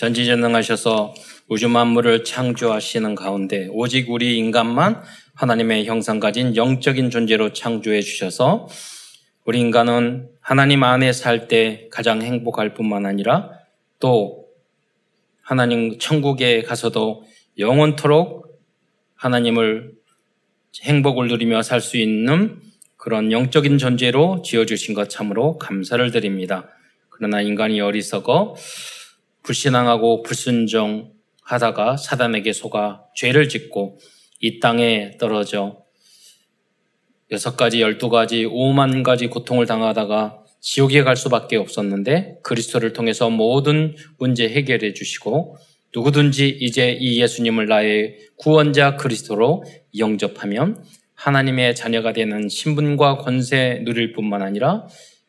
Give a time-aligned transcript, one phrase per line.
[0.00, 1.12] 전지전능하셔서
[1.46, 5.02] 우주 만물을 창조하시는 가운데 오직 우리 인간만
[5.34, 8.66] 하나님의 형상 가진 영적인 존재로 창조해 주셔서
[9.44, 13.50] 우리 인간은 하나님 안에 살 때 가장 행복할 뿐만 아니라
[13.98, 14.46] 또
[15.42, 17.24] 하나님 천국에 가서도
[17.58, 18.58] 영원토록
[19.16, 19.92] 하나님을
[20.82, 22.58] 행복을 누리며 살 수 있는
[22.96, 26.70] 그런 영적인 존재로 지어주신 것 참으로 감사를 드립니다.
[27.10, 28.54] 그러나 인간이 어리석어
[29.42, 33.98] 불신앙하고 불순종하다가 사단에게 속아 죄를 짓고
[34.40, 35.84] 이 땅에 떨어져
[37.30, 43.94] 여섯 가지, 열두 가지, 오만 가지 고통을 당하다가 지옥에 갈 수밖에 없었는데 그리스도를 통해서 모든
[44.18, 45.56] 문제 해결해 주시고
[45.94, 49.64] 누구든지 이제 이 예수님을 나의 구원자 그리스도로
[49.98, 54.86] 영접하면 하나님의 자녀가 되는 신분과 권세 누릴 뿐만 아니라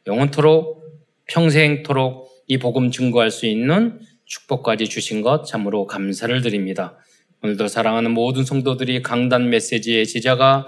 [0.08, 0.82] 영원토록
[1.28, 6.98] 평생토록 이 복음 증거할 수 있는 축복까지 주신 것 참으로 감사를 드립니다.
[7.42, 10.68] 오늘도 사랑하는 모든 성도들이 강단 메시지의 제자가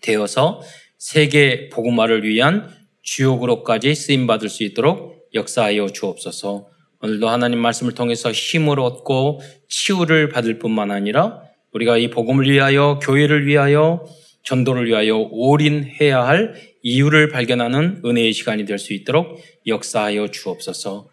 [0.00, 0.60] 되어서
[0.98, 2.68] 세계 복음화를 위한
[3.02, 6.68] 주역으로까지 쓰임 받을 수 있도록 역사하여 주옵소서.
[7.00, 13.44] 오늘도 하나님 말씀을 통해서 힘을 얻고 치유를 받을 뿐만 아니라 우리가 이 복음을 위하여 교회를
[13.48, 14.04] 위하여
[14.44, 21.08] 전도를 위하여 올인해야 할 이유를 발견하는 은혜의 시간이 될 수 있도록 역사하여 주옵소서.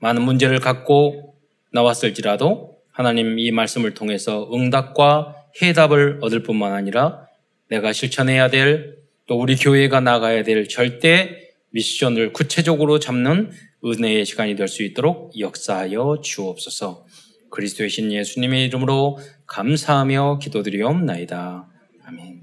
[0.00, 1.34] 많은 문제를 갖고
[1.72, 7.26] 나왔을지라도 하나님 이 말씀을 통해서 응답과 해답을 얻을 뿐만 아니라
[7.68, 13.50] 내가 실천해야 될 또 우리 교회가 나가야 될 절대 미션을 구체적으로 잡는
[13.84, 17.06] 은혜의 시간이 될 수 있도록 역사하여 주옵소서.
[17.50, 21.68] 그리스도의 신 예수님의 이름으로 감사하며 기도드리옵나이다.
[22.06, 22.37] 아멘.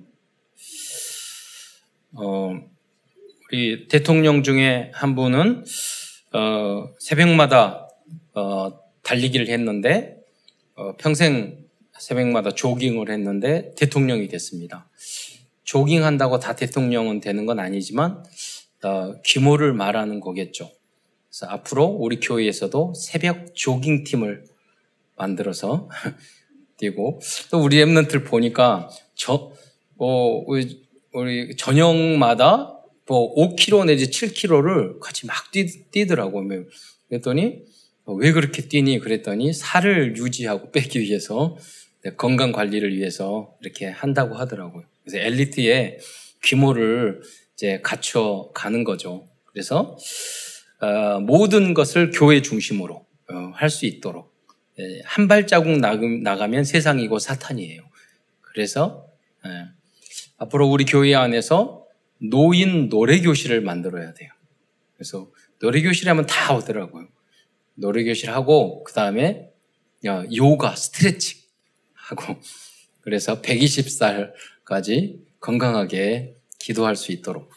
[2.18, 2.58] 어,
[3.52, 5.66] 우리 대통령 중에 한 분은
[6.34, 7.90] 어, 새벽마다
[8.34, 10.18] 어, 달리기를 했는데
[10.76, 11.66] 어, 평생
[11.98, 14.90] 새벽마다 조깅을 했는데 대통령이 됐습니다.
[15.64, 18.24] 조깅한다고 다 대통령은 되는 건 아니지만
[18.84, 20.72] 어, 규모를 말하는 거겠죠.
[21.30, 24.46] 그래서 앞으로 우리 교회에서도 새벽 조깅 팀을
[25.18, 25.90] 만들어서
[26.78, 27.20] 뛰고
[27.52, 29.52] 또 우리 랩런트를 보니까 저
[29.98, 30.44] 어,
[31.16, 32.78] 우리, 저녁마다
[33.08, 36.66] 뭐 5km 내지 7km를 같이 막 뛰, 더라고요
[37.08, 37.64] 그랬더니
[38.03, 39.00] 어, 왜 그렇게 뛰니?
[39.00, 41.58] 그랬더니 살을 유지하고 빼기 위해서
[42.04, 44.84] 네, 건강 관리를 위해서 이렇게 한다고 하더라고요.
[45.04, 46.00] 그래서 엘리트의
[46.44, 47.22] 규모를
[47.54, 49.28] 이제 갖춰 가는 거죠.
[49.46, 49.98] 그래서
[50.81, 54.36] 어, 모든 것을 교회 중심으로 어, 할수 있도록
[54.80, 57.81] 예, 한 발자국 나가면 세상이고 사탄이에요.
[58.42, 59.08] 그래서
[59.46, 59.75] 예,
[60.45, 61.85] 앞으로 우리 교회 안에서
[62.19, 64.29] 노인 노래교실을 만들어야 돼요.
[64.94, 65.29] 그래서
[65.61, 67.07] 노래교실 하면 다 오더라고요.
[67.75, 69.50] 노래교실 하고, 그 다음에
[70.06, 71.39] 요가, 스트레칭
[71.94, 72.39] 하고,
[73.01, 77.51] 그래서 120살까지 건강하게 기도할 수 있도록.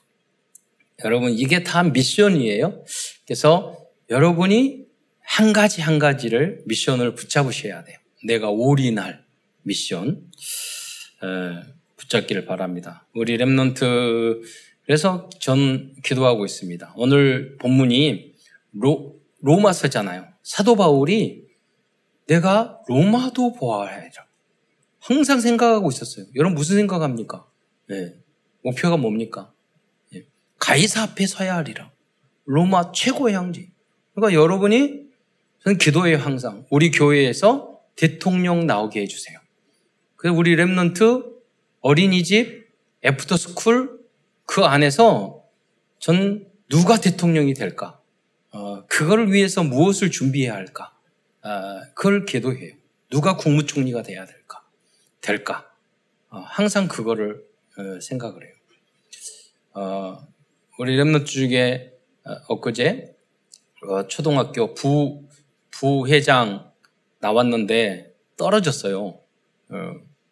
[1.05, 2.85] 여러분, 이게 다 미션이에요.
[3.25, 4.87] 그래서 여러분이
[5.21, 7.99] 한 가지 한 가지를 미션을 붙잡으셔야 돼요.
[8.25, 9.25] 내가 올인할
[9.63, 10.29] 미션.
[12.09, 13.07] 붙잡기를 바랍니다.
[13.15, 14.43] 우리 remnant
[14.85, 16.95] 그래서 전 기도하고 있습니다.
[16.97, 18.35] 오늘 본문이
[18.73, 20.27] 로, 로마서잖아요.
[20.43, 21.45] 사도 바울이
[22.27, 24.23] 내가 로마도 보아야죠.
[25.01, 26.27] 항상 생각하고 있었어요.
[26.35, 27.47] 여러분 무슨 생각합니까?
[27.89, 28.15] 네.
[28.65, 29.53] 목표가 뭡니까?
[30.13, 30.25] 네.
[30.59, 31.93] 가이사 앞에 서야 하리라.
[32.45, 33.71] 로마 최고의 향지.
[34.15, 35.09] 그러니까 여러분이
[35.65, 36.67] 저는 기도해요 항상.
[36.71, 39.39] 우리 교회에서 대통령 나오게 해주세요.
[40.17, 41.38] 그래서 우리 remnant
[41.81, 42.69] 어린이집,
[43.05, 44.01] after school
[44.47, 45.45] 그 안에서
[45.99, 48.01] 전 누가 대통령이 될까?
[48.51, 50.93] 어, 그걸 위해서 무엇을 준비해야 할까?
[51.43, 52.75] 어, 그걸 기도해요.
[53.11, 54.63] 누가 국무총리가 돼야 될까?
[55.21, 55.71] 될까?
[56.31, 57.45] 어, 항상 그거를
[57.79, 58.55] 어, 생각을 해요.
[59.75, 60.27] 어,
[60.79, 61.93] 우리 랩노트 중에
[62.25, 63.15] 어, 엊그제
[64.09, 65.29] 초등학교 부
[65.71, 66.73] 부회장
[67.21, 69.21] 나왔는데 떨어졌어요.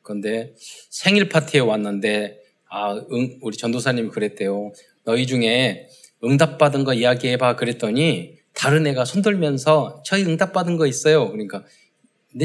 [0.06, 0.54] 그런데
[0.88, 2.38] 생일 파티에 왔는데
[2.70, 4.72] 아, 응, 우리 전도사님이 그랬대요.
[5.04, 5.88] 너희 중에
[6.24, 11.30] 응답받은 거 이야기해봐 그랬더니 다른 애가 손들면서 저희 응답받은 거 있어요.
[11.30, 11.64] 그러니까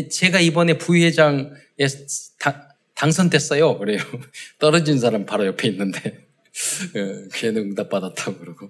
[0.09, 1.51] 제가 이번에 부회장에
[2.39, 3.77] 다, 당선됐어요.
[3.77, 3.99] 그래요.
[4.59, 6.27] 떨어진 사람 바로 옆에 있는데
[6.95, 8.69] 어, 걔는 응답받았다고 그러고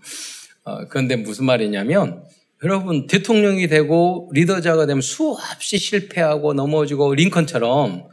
[0.63, 2.23] 어, 그런데 무슨 말이냐면
[2.63, 8.10] 여러분 대통령이 되고 리더자가 되면 수없이 실패하고 넘어지고 링컨처럼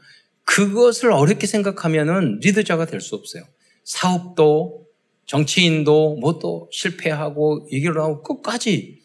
[0.49, 3.45] 그것을 어렵게 생각하면은 리더자가 될 수 없어요.
[3.85, 4.87] 사업도
[5.27, 9.03] 정치인도 뭐 또 실패하고 이기를 하고 끝까지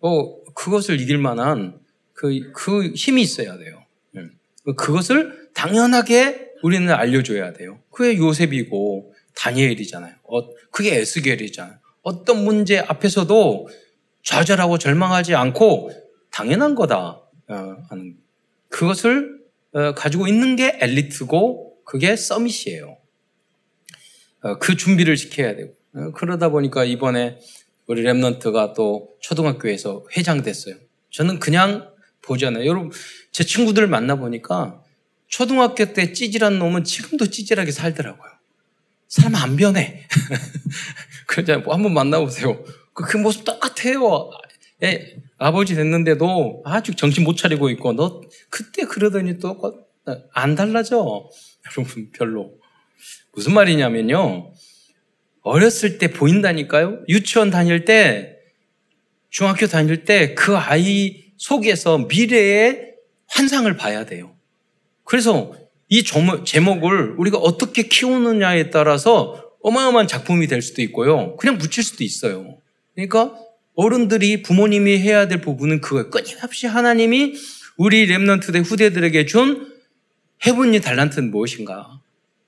[0.00, 1.78] 뭐 그것을 이길 만한
[2.14, 3.82] 그, 그 힘이 있어야 돼요.
[4.16, 4.20] 예.
[4.76, 7.78] 그것을 당연하게 우리는 알려줘야 돼요.
[7.90, 10.14] 그게 요셉이고 다니엘이잖아요.
[10.24, 11.76] 어, 그게 에스겔이잖아요.
[12.02, 13.68] 어떤 문제 앞에서도
[14.22, 15.90] 좌절하고 절망하지 않고
[16.30, 18.16] 당연한 거다 어, 하는
[18.70, 19.35] 그것을 어,
[19.94, 22.96] 가지고 있는 게 엘리트고 그게 서밋이에요.
[24.42, 27.38] 어, 그 준비를 시켜야 되고 어, 그러다 보니까 이번에
[27.86, 30.76] 우리 랩런트가 또 초등학교에서 회장 됐어요.
[31.10, 31.90] 저는 그냥
[32.22, 32.66] 보잖아요.
[32.66, 32.90] 여러분
[33.32, 34.82] 제 친구들 만나 보니까
[35.28, 38.30] 초등학교 때 찌질한 놈은 지금도 찌질하게 살더라고요.
[39.08, 40.06] 사람 안 변해.
[41.26, 42.64] 그냥 뭐 한번 만나보세요.
[42.92, 44.30] 그, 그 모습 똑같아요.
[44.82, 49.86] 예, 아버지 됐는데도 아직 정신 못 차리고 있고 너 그때 그러더니 또
[50.32, 51.28] 안 달라져.
[51.76, 52.52] 여러분 별로.
[53.32, 54.52] 무슨 말이냐면요.
[55.42, 57.04] 어렸을 때 보인다니까요.
[57.08, 58.36] 유치원 다닐 때
[59.30, 62.94] 중학교 다닐 때 그 아이 속에서 미래의
[63.28, 64.34] 환상을 봐야 돼요.
[65.04, 65.52] 그래서
[65.88, 71.36] 이 제목을 우리가 어떻게 키우느냐에 따라서 어마어마한 작품이 될 수도 있고요.
[71.36, 72.58] 그냥 묻힐 수도 있어요.
[72.94, 73.36] 그러니까
[73.76, 76.10] 어른들이 부모님이 해야 될 부분은 그거예요.
[76.10, 77.34] 끊임없이 하나님이
[77.76, 79.72] 우리 랩런트대 후대들에게 준
[80.46, 82.00] 해븐이 달란트는 무엇인가?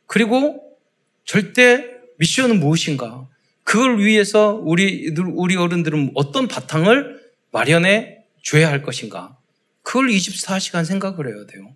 [0.06, 0.76] 그리고
[1.24, 1.84] 절대
[2.18, 3.28] 미션은 무엇인가?
[3.62, 7.20] 그걸 위해서 우리, 우리 어른들은 어떤 바탕을
[7.50, 9.36] 마련해 줘야 할 것인가?
[9.82, 11.74] 그걸 24시간 생각을 해야 돼요.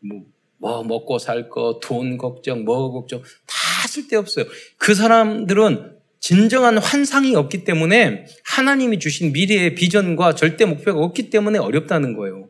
[0.00, 0.24] 뭐,
[0.56, 4.46] 뭐 먹고 살 거, 돈 걱정, 뭐 걱정 다 쓸데없어요.
[4.78, 12.16] 그 사람들은 진정한 환상이 없기 때문에 하나님이 주신 미래의 비전과 절대 목표가 없기 때문에 어렵다는
[12.16, 12.48] 거예요.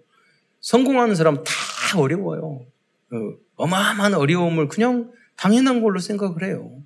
[0.61, 1.53] 성공하는 사람 다
[1.97, 2.67] 어려워요.
[3.09, 6.83] 그 어마어마한 어려움을 그냥 당연한 걸로 생각을 해요.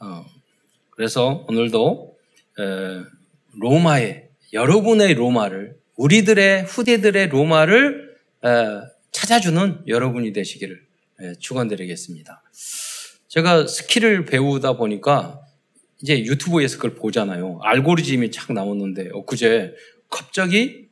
[0.00, 0.24] 어,
[0.90, 2.16] 그래서 오늘도
[3.58, 8.16] 로마의 여러분의 로마를 우리들의 후대들의 로마를
[9.12, 10.86] 찾아주는 여러분이 되시기를
[11.38, 12.42] 축원드리겠습니다.
[13.30, 15.40] 제가 skill을 배우다 보니까
[16.02, 17.60] 이제 유튜브에서 그걸 보잖아요.
[17.62, 19.74] 알고리즘이 착 나오는데 엊그제
[20.10, 20.88] 갑자기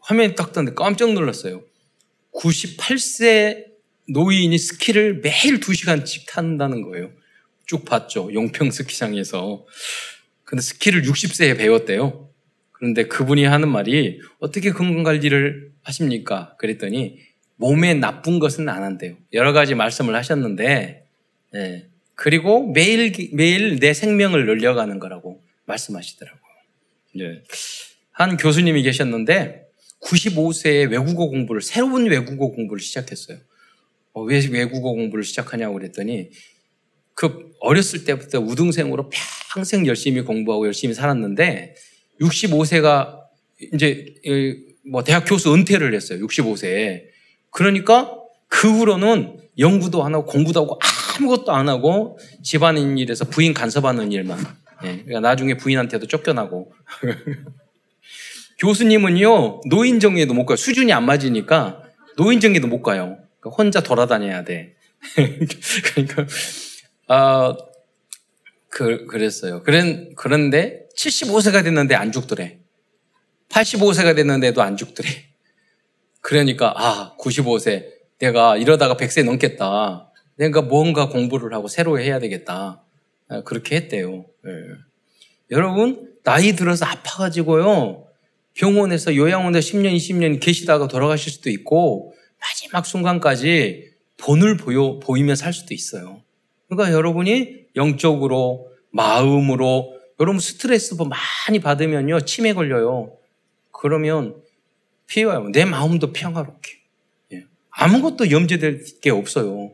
[0.00, 1.62] 화면이 딱 떴는데 깜짝 놀랐어요.
[2.34, 3.64] 98세
[4.10, 7.10] 노인이 스키를 매일 2시간씩 탄다는 거예요.
[7.64, 8.28] 쭉 봤죠.
[8.34, 9.64] 용평 스키장에서.
[10.44, 12.28] 근데 스키를 60세에 배웠대요.
[12.72, 16.54] 그런데 그분이 하는 말이 어떻게 건강 관리를 하십니까?
[16.58, 17.18] 그랬더니
[17.56, 19.16] 몸에 나쁜 것은 안 한대요.
[19.32, 21.05] 여러 가지 말씀을 하셨는데
[21.54, 21.88] 예.
[22.14, 26.42] 그리고 매일 매일 내 생명을 늘려가는 거라고 말씀하시더라고요.
[27.20, 27.42] 예.
[28.12, 29.66] 한 교수님이 계셨는데
[30.02, 33.38] 95세에 외국어 공부를 새로운 외국어 공부를 시작했어요.
[34.12, 36.30] 어, 왜 외국어 공부를 시작하냐고 그랬더니
[37.14, 39.10] 그 어렸을 때부터 우등생으로
[39.52, 41.74] 평생 열심히 공부하고 열심히 살았는데
[42.20, 43.18] 65세가
[43.74, 44.14] 이제
[44.88, 46.24] 뭐 대학 교수 은퇴를 했어요.
[46.26, 47.04] 65세에.
[47.50, 48.14] 그러니까
[48.48, 50.78] 그 후로는 연구도 안 하고 공부도 하고
[51.16, 54.38] 아무것도 안 하고 집안인 일에서 부인 간섭하는 일만.
[54.84, 56.72] 예, 그러니까 나중에 부인한테도 쫓겨나고.
[58.58, 60.56] 교수님은요, 노인정에도 못 가요.
[60.56, 61.82] 수준이 안 맞으니까
[62.16, 63.18] 노인정에도 못 가요.
[63.40, 64.74] 그러니까 혼자 돌아다녀야 돼.
[65.94, 66.26] 그러니까,
[67.08, 67.54] 아,
[68.70, 69.62] 그, 그랬어요.
[69.62, 72.58] 그런, 그런데 75세가 됐는데 안 죽더래.
[73.50, 75.08] 85세가 됐는데도 안 죽더래.
[76.22, 77.94] 그러니까, 아, 95세.
[78.18, 80.05] 내가 이러다가 100세 넘겠다.
[80.36, 82.82] 내가 뭔가 공부를 하고 새로 해야 되겠다.
[83.28, 84.24] 아, 그렇게 했대요.
[84.44, 84.52] 네.
[85.50, 88.06] 여러분, 나이 들어서 아파가지고요.
[88.54, 95.74] 병원에서 요양원에 10년, 20년 계시다가 돌아가실 수도 있고, 마지막 순간까지 돈을 보여, 보이며 살 수도
[95.74, 96.22] 있어요.
[96.68, 103.16] 그러니까 여러분이 영적으로, 마음으로, 여러분 스트레스 많이 받으면요, 치매 걸려요.
[103.70, 104.42] 그러면
[105.06, 105.50] 피해와요.
[105.50, 106.72] 내 마음도 평화롭게.
[107.34, 107.44] 예.
[107.70, 109.72] 아무것도 염려될 게 없어요.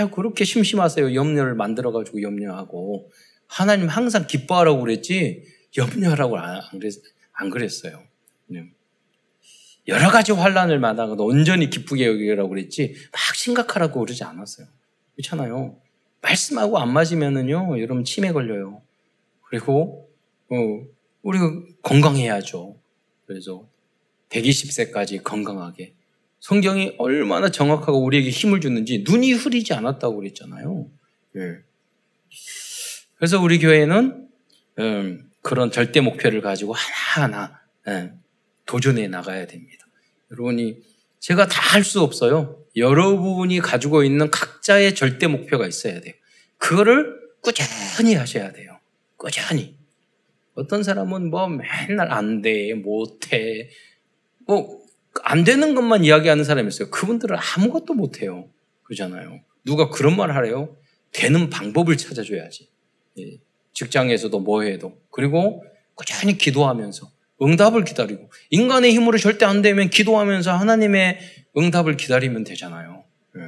[0.00, 1.14] 왜 그렇게 심심하세요?
[1.14, 3.10] 염려를 만들어가지고 염려하고.
[3.46, 5.44] 하나님 항상 기뻐하라고 그랬지,
[5.76, 6.94] 염려하라고 안, 그랬,
[7.32, 8.02] 안 그랬어요.
[8.46, 8.70] 네.
[9.88, 14.66] 여러 가지 환란을 만나도 온전히 기쁘게 여기라고 그랬지, 막 심각하라고 그러지 않았어요.
[15.16, 15.76] 그렇잖아요.
[16.20, 18.80] 말씀하고 안 맞으면은요, 여러분 치매 걸려요.
[19.48, 20.08] 그리고,
[20.48, 20.56] 어,
[21.22, 21.50] 우리가
[21.82, 22.76] 건강해야죠.
[23.26, 23.66] 그래서
[24.30, 25.94] 120세까지 건강하게.
[26.52, 30.90] 성경이 얼마나 정확하고 우리에게 힘을 주는지 눈이 흐리지 않았다고 그랬잖아요.
[31.36, 31.58] 예.
[33.16, 34.26] 그래서 우리 교회는
[34.80, 38.12] 음, 그런 절대 목표를 가지고 하나하나 예,
[38.66, 39.86] 도전해 나가야 됩니다.
[40.32, 40.78] 여러분이
[41.20, 42.58] 제가 다 할 수 없어요.
[42.76, 46.12] 여러분이 가지고 있는 각자의 절대 목표가 있어야 돼요.
[46.58, 48.78] 그거를 꾸준히 하셔야 돼요.
[49.16, 49.76] 꾸준히.
[50.54, 53.70] 어떤 사람은 뭐 맨날 안 돼, 못 해,
[54.46, 54.81] 뭐
[55.22, 56.90] 안 되는 것만 이야기하는 사람이 있어요.
[56.90, 58.48] 그분들은 아무것도 못해요.
[58.84, 59.40] 그러잖아요.
[59.64, 60.76] 누가 그런 말 하래요?
[61.12, 62.68] 되는 방법을 찾아줘야지.
[63.18, 63.38] 예.
[63.74, 64.98] 직장에서도 뭐 해도.
[65.10, 65.64] 그리고
[65.94, 67.10] 꾸준히 기도하면서
[67.42, 71.18] 응답을 기다리고 인간의 힘으로 절대 안 되면 기도하면서 하나님의
[71.56, 73.04] 응답을 기다리면 되잖아요.
[73.36, 73.40] 예.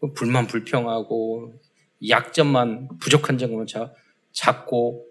[0.00, 1.54] 그 불만 불평하고
[2.06, 3.66] 약점만 부족한 점만
[4.32, 5.06] 찾고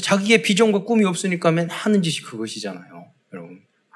[0.00, 3.11] 자기의 비전과 꿈이 없으니까 맨 하는 짓이 그것이잖아요.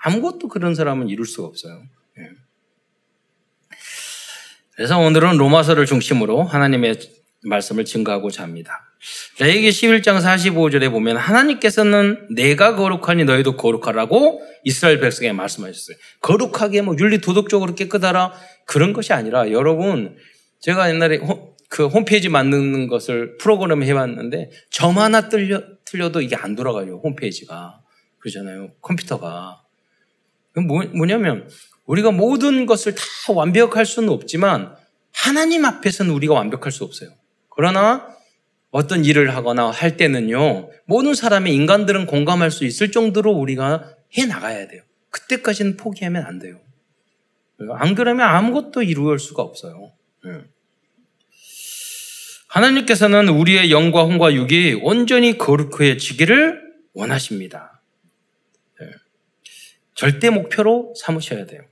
[0.06, 1.82] 아무것도 그런 사람은 이룰 수가 없어요.
[2.18, 2.28] 예.
[4.76, 7.00] 그래서 오늘은 로마서를 중심으로 하나님의
[7.42, 8.84] 말씀을 증거하고자 합니다.
[9.40, 15.96] 레이기 11장 45절에 보면 하나님께서는 내가 거룩하니 너희도 거룩하라고 이스라엘 백성에 말씀하셨어요.
[16.20, 18.32] 거룩하게 뭐 윤리 도덕적으로 깨끗하라
[18.64, 20.16] 그런 것이 아니라 여러분
[20.60, 21.18] 제가 옛날에
[21.68, 27.80] 그 홈페이지 만드는 것을 프로그램 해봤는데 점 하나 틀려, 틀려도 이게 안 돌아가요 홈페이지가
[28.18, 29.65] 그러잖아요 컴퓨터가
[30.62, 31.48] 뭐, 뭐냐면
[31.84, 34.74] 우리가 모든 것을 다 완벽할 수는 없지만
[35.12, 37.10] 하나님 앞에서는 우리가 완벽할 수 없어요.
[37.54, 38.16] 그러나
[38.70, 44.68] 어떤 일을 하거나 할 때는요, 모든 사람의 인간들은 공감할 수 있을 정도로 우리가 해 나가야
[44.68, 44.82] 돼요.
[45.10, 46.60] 그때까지는 포기하면 안 돼요.
[47.78, 49.92] 안 그러면 아무것도 이루을 수가 없어요.
[50.26, 50.44] 예.
[52.48, 56.62] 하나님께서는 우리의 영과 혼과 육이 온전히 거룩해지기를
[56.94, 57.75] 원하십니다.
[59.96, 60.00] 예.
[60.00, 61.62] 절대 목표로 삼으셔야 돼요.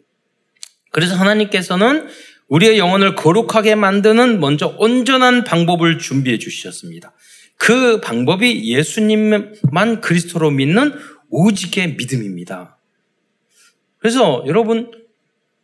[0.91, 2.07] 그래서 하나님께서는
[2.49, 7.13] 우리의 영혼을 거룩하게 만드는 먼저 온전한 방법을 준비해 주셨습니다.
[7.57, 10.93] 그 방법이 예수님만 그리스도로 믿는
[11.31, 12.79] 오직의 믿음입니다.
[13.99, 14.91] 그래서 여러분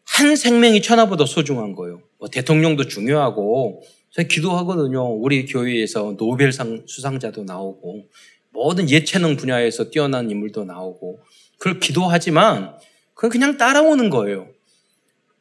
[0.05, 2.03] 한 생명이 천하보다 소중한 거예요.
[2.19, 5.15] 뭐 대통령도 중요하고 저희 기도하거든요.
[5.15, 8.09] 우리 교회에서 노벨상 수상자도 나오고
[8.51, 11.21] 모든 예체능 분야에서 뛰어난 인물도 나오고
[11.61, 12.75] 그걸 기도하지만
[13.13, 14.49] 그건 그냥 따라오는 거예요.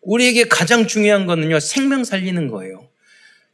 [0.01, 2.89] 우리에게 가장 중요한 거는요, 생명 살리는 거예요.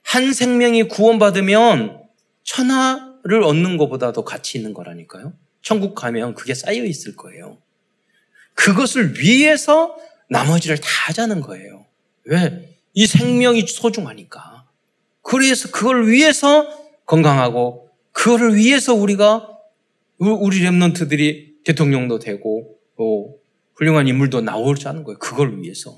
[0.01, 2.01] 한 생명이 구원받으면
[2.43, 5.33] 천하를 얻는 것보다도 가치 있는 거라니까요.
[5.61, 7.59] 천국 가면 그게 쌓여 있을 거예요.
[8.55, 9.95] 그것을 위해서
[10.29, 11.85] 나머지를 다 하자는 거예요.
[12.23, 12.75] 왜?
[12.93, 14.65] 이 생명이 소중하니까.
[15.21, 16.67] 그래서 그걸 위해서
[17.05, 19.49] 건강하고, 그거를 위해서 우리가,
[20.17, 23.41] 우리 랩런트들이 대통령도 되고, 또
[23.75, 25.19] 훌륭한 인물도 나오자는 거예요.
[25.19, 25.97] 그걸 위해서.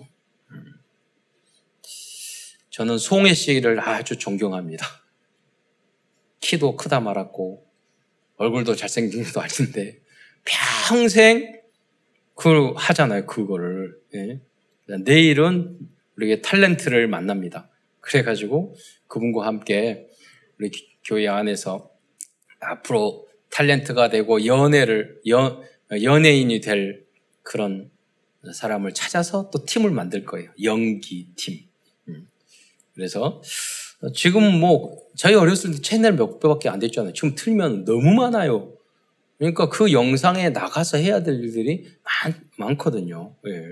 [2.72, 4.86] 저는 송혜 씨를 아주 존경합니다.
[6.40, 7.66] 키도 크다 말았고
[8.38, 10.00] 얼굴도 잘생긴 것도 아닌데
[10.46, 11.60] 평생
[12.36, 14.40] 그 하잖아요 그거를 예.
[15.04, 15.78] 내일은
[16.16, 17.70] 우리에게 탤런트를 만납니다.
[18.00, 18.76] 그래가지고
[19.08, 20.08] 그분과 함께
[20.60, 20.72] 우리
[21.04, 21.92] 교회 안에서
[22.60, 25.62] 앞으로 탤런트가 되고 연애를 연,
[25.92, 27.06] 연예인이 될
[27.44, 27.90] 그런
[28.54, 30.52] 사람을 찾아서 또 팀을 만들 거예요.
[30.64, 31.68] 연기 팀.
[32.94, 33.42] 그래서
[34.16, 37.14] 지금 뭐 저희 어렸을 때 채널 몇 배밖에 안 됐잖아요.
[37.14, 38.74] 지금 틀면 너무 많아요.
[39.38, 43.36] 그러니까 그 영상에 나가서 해야 될 일들이 많, 많거든요.
[43.48, 43.68] 예.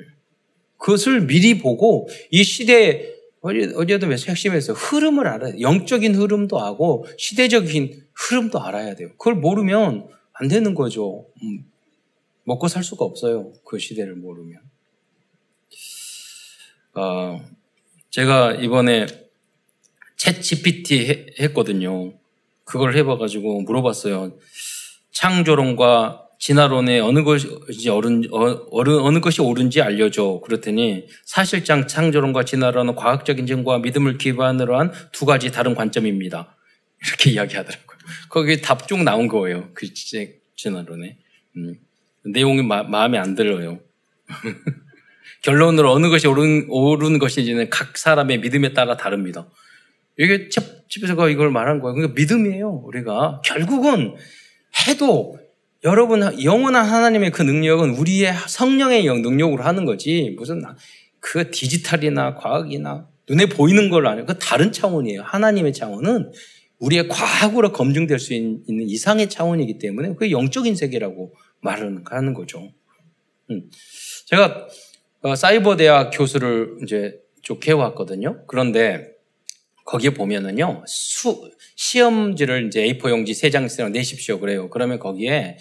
[0.77, 8.59] 그것을 미리 보고 이 시대에 어제, 어제도 핵심에서 흐름을 알아야 영적인 흐름도 하고 시대적인 흐름도
[8.61, 9.09] 알아야 돼요.
[9.17, 11.27] 그걸 모르면 안 되는 거죠.
[11.43, 11.65] 음,
[12.45, 13.53] 먹고 살 수가 없어요.
[13.65, 14.61] 그 시대를 모르면.
[16.95, 17.41] 어,
[18.09, 19.05] 제가 이번에
[20.17, 22.13] 챗 GPT 했거든요.
[22.63, 24.37] 그걸 해봐가지고 물어봤어요.
[25.11, 30.41] 창조론과 진화론의 어느 것이 옳은, 어, 어느 것이 옳은지 알려줘.
[30.43, 36.55] 그랬더니 사실상 창조론과 진화론은 과학적인 증거와 믿음을 기반으로 한 두 가지 다른 관점입니다.
[37.07, 37.84] 이렇게 이야기하더라고요.
[38.29, 39.69] 거기 답쭉 나온 거예요.
[39.73, 39.87] 그
[40.55, 41.17] 진화론에.
[41.57, 41.75] 음,
[42.25, 43.79] 내용이 마, 마음에 안 들어요.
[45.43, 49.47] 결론으로 어느 것이 옳은, 옳은 것인지는 각 사람의 믿음에 따라 다릅니다.
[50.17, 50.49] 이게
[50.89, 51.93] 집에서 이걸 말한 거예요.
[51.93, 53.41] 그러니까 믿음이에요, 우리가.
[53.43, 54.15] 결국은
[54.87, 55.37] 해도
[55.83, 60.33] 여러분, 영원한 하나님의 그 능력은 우리의 성령의 능력으로 하는 거지.
[60.37, 60.63] 무슨
[61.19, 65.23] 그 디지털이나 과학이나 눈에 보이는 걸 아니고 그 다른 차원이에요.
[65.23, 66.31] 하나님의 차원은
[66.79, 72.71] 우리의 과학으로 검증될 수 있는 이상의 차원이기 때문에 그게 영적인 세계라고 말을 하는 거죠.
[73.49, 73.69] 음.
[74.25, 74.67] 제가
[75.21, 78.45] 어, 사이버 대학 교수를 이제 쭉 해왔거든요.
[78.47, 79.15] 그런데
[79.85, 84.39] 거기에 보면은요, 수, 시험지를 이제 A4 용지 세 장씩 내십시오.
[84.39, 84.69] 그래요.
[84.69, 85.57] 그러면 거기에,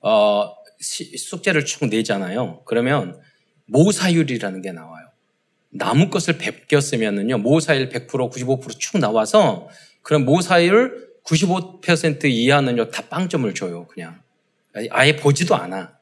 [0.00, 2.62] 어, 시, 숙제를 쭉 내잖아요.
[2.66, 3.18] 그러면
[3.66, 5.06] 모사율이라는 게 나와요.
[5.70, 9.68] 나무 것을 베꼈으면은요, 모사율 100%, 95%쭉 나와서,
[10.02, 13.86] 그럼 모사율 95% 이하는요, 다 빵점을 줘요.
[13.86, 14.20] 그냥.
[14.90, 15.96] 아예 보지도 않아.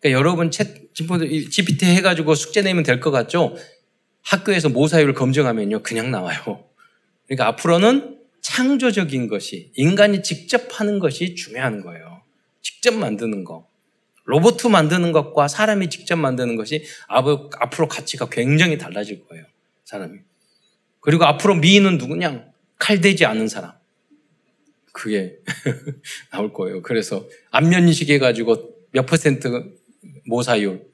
[0.00, 0.92] 그러니까 여러분 챗
[1.50, 3.56] GPT 해가지고 숙제 내면 될 것 같죠?
[4.22, 6.64] 학교에서 모사율 검증하면요 그냥 나와요.
[7.26, 12.22] 그러니까 앞으로는 창조적인 것이 인간이 직접 하는 것이 중요한 거예요.
[12.60, 13.66] 직접 만드는 거.
[14.24, 19.44] 로봇 만드는 것과 사람이 직접 만드는 것이 앞으로 가치가 굉장히 달라질 거예요.
[19.84, 20.18] 사람이.
[21.00, 22.51] 그리고 앞으로 미인은 누구냐?
[22.82, 23.72] 칼대지 않은 사람.
[24.92, 25.38] 그게
[26.32, 26.82] 나올 거예요.
[26.82, 29.48] 그래서 안면인식 해가지고 몇 퍼센트
[30.26, 30.84] 모사율.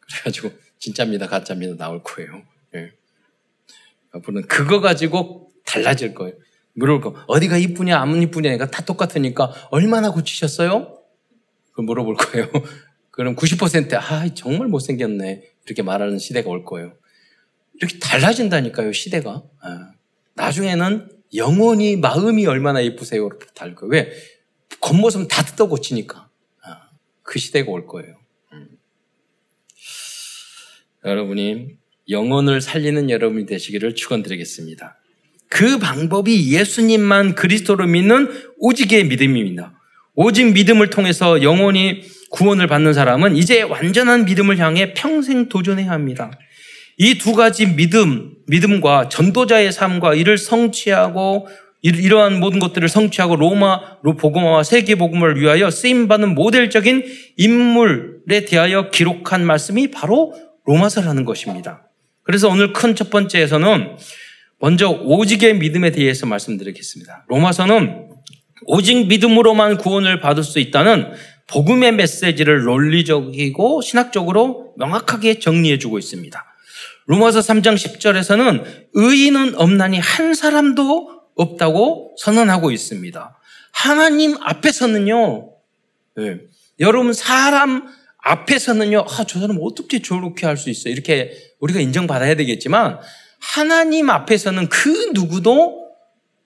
[0.00, 2.42] 그래가지고 진짜입니다, 가짜입니다 나올 거예요.
[2.74, 2.90] 예.
[4.12, 6.34] 앞으로는 그거 가지고 달라질 거예요.
[6.72, 10.98] 물을 거 어디가 이쁘냐 안 이쁘냐가 다 똑같으니까 얼마나 고치셨어요?
[11.72, 12.50] 그 물어볼 거예요.
[13.10, 16.94] 그럼 90%아 정말 못생겼네 이렇게 말하는 시대가 올 거예요.
[17.74, 19.42] 이렇게 달라진다니까요 시대가.
[19.60, 19.92] 아.
[20.34, 23.92] 나중에는 영원히 마음이 얼마나 예쁘세요 다를 거예요.
[23.92, 24.12] 왜
[24.80, 26.28] 겉모습 다 뜯어 고치니까
[26.62, 26.88] 아.
[27.22, 28.16] 그 시대가 올 거예요.
[28.52, 28.68] 음.
[31.04, 31.76] 여러분이
[32.08, 34.96] 영혼을 살리는 여러분이 되시기를 축원드리겠습니다.
[35.48, 38.28] 그 방법이 예수님만 그리스도로 믿는
[38.58, 39.72] 오직의 믿음입니다.
[40.14, 46.30] 오직 믿음을 통해서 영원히 구원을 받는 사람은 이제 완전한 믿음을 향해 평생 도전해야 합니다.
[46.98, 51.48] 이 두 가지 믿음, 믿음과 전도자의 삶과 이를 성취하고
[51.82, 57.04] 이러한 모든 것들을 성취하고 로마 복음화와 세계 복음을 위하여 쓰임 받는 모델적인
[57.36, 60.34] 인물에 대하여 기록한 말씀이 바로
[60.64, 61.88] 로마서라는 것입니다.
[62.22, 63.96] 그래서 오늘 큰 첫 번째에서는
[64.58, 67.26] 먼저 오직의 믿음에 대해서 말씀드리겠습니다.
[67.28, 68.08] 로마서는
[68.64, 71.12] 오직 믿음으로만 구원을 받을 수 있다는
[71.46, 76.45] 복음의 메시지를 논리적이고 신학적으로 명확하게 정리해 주고 있습니다.
[77.06, 83.38] 로마서 3장 10절에서는 의인은 없나니 한 사람도 없다고 선언하고 있습니다.
[83.72, 85.52] 하나님 앞에서는요,
[86.16, 86.40] 네.
[86.80, 87.86] 여러분 사람
[88.18, 90.88] 앞에서는요, 아, 저 사람 어떻게 저렇게 할 수 있어?
[90.88, 92.98] 이렇게 우리가 인정받아야 되겠지만,
[93.38, 95.86] 하나님 앞에서는 그 누구도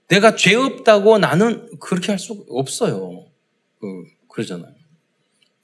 [0.08, 3.26] 내가 죄 없다고 나는 그렇게 할 수 없어요.
[3.80, 3.86] 그,
[4.28, 4.74] 그러잖아요.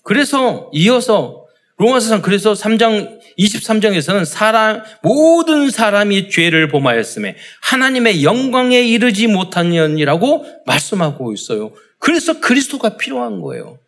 [0.05, 1.46] 그래서 이어서
[1.79, 11.73] 로마서상 그래서 3장 23장에서는 사람 모든 사람이 죄를 범하였음에 하나님의 영광에 이르지 못하느니라고 말씀하고 있어요.
[11.99, 13.79] 그래서 그리스도가 필요한 거예요.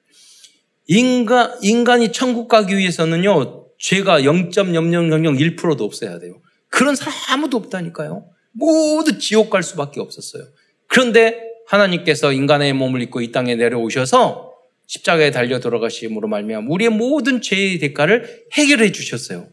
[0.87, 3.67] 인간 인간이 천국 가기 위해서는요.
[3.79, 6.41] 죄가 0.0001%도 없어야 돼요.
[6.69, 8.27] 그런 사람 아무도 없다니까요.
[8.53, 10.45] 모두 지옥 갈 수밖에 없었어요.
[10.89, 14.48] 그런데 하나님께서 인간의 몸을 입고 이 땅에 내려오셔서
[14.89, 19.49] 십자가에 달려 돌아가심으로 말미암아 우리의 모든 죄의 대가를 해결해 주셨어요.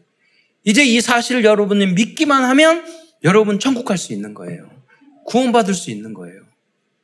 [0.64, 2.84] 이제 이 사실을 여러분이 믿기만 하면
[3.22, 4.68] 여러분 천국 갈 수 있는 거예요.
[5.26, 6.42] 구원받을 수 있는 거예요.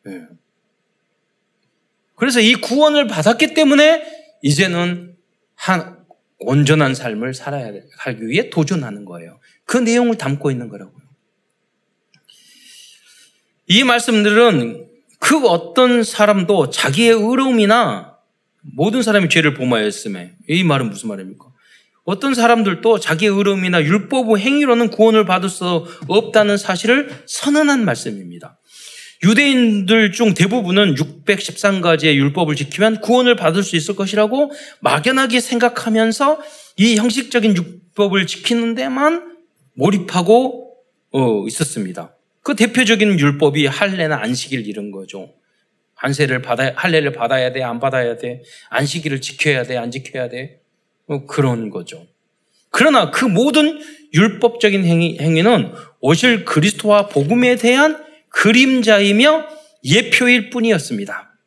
[0.04, 0.22] 네.
[2.16, 4.02] 그래서 이 구원을 받았기 때문에
[4.42, 5.14] 이제는
[5.54, 5.98] 한
[6.38, 9.38] 온전한 삶을 살아야 살기 위해 도전하는 거예요.
[9.64, 11.02] 그 내용을 담고 있는 거라고요.
[13.66, 18.11] 이 말씀들은 그 어떤 사람도 자기의 의로움이나
[18.62, 21.46] 모든 사람이 죄를 범하였음에 이 말은 무슨 말입니까?
[22.04, 28.58] 어떤 사람들도 자기의 의로움이나 율법의 행위로는 구원을 받을 수 없다는 사실을 선언한 말씀입니다.
[29.24, 36.40] 유대인들 중 대부분은 613가지의 율법을 지키면 구원을 받을 수 있을 것이라고 막연하게 생각하면서
[36.78, 39.36] 이 형식적인 율법을 지키는 데만
[39.74, 40.74] 몰입하고
[41.12, 42.16] 어, 있었습니다.
[42.42, 45.32] 그 대표적인 율법이 할례나 안식일 이런 거죠.
[46.02, 50.60] 한세를 받아 할례를 받아야 돼, 안 받아야 돼, 안식일을 지켜야 돼, 안 지켜야 돼,
[51.06, 52.08] 뭐 그런 거죠.
[52.70, 53.80] 그러나 그 모든
[54.12, 59.46] 율법적인 행위, 행위는 오실 그리스도와 복음에 대한 그림자이며
[59.84, 61.38] 예표일 뿐이었습니다.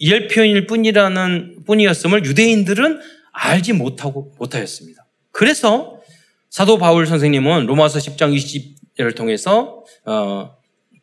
[0.00, 3.00] 예표일 뿐이라는 뿐이었음을 유대인들은
[3.32, 5.04] 알지 못하고 못하였습니다.
[5.32, 6.00] 그래서
[6.48, 10.59] 사도 바울 선생님은 로마서 10장 20절을 통해서 어,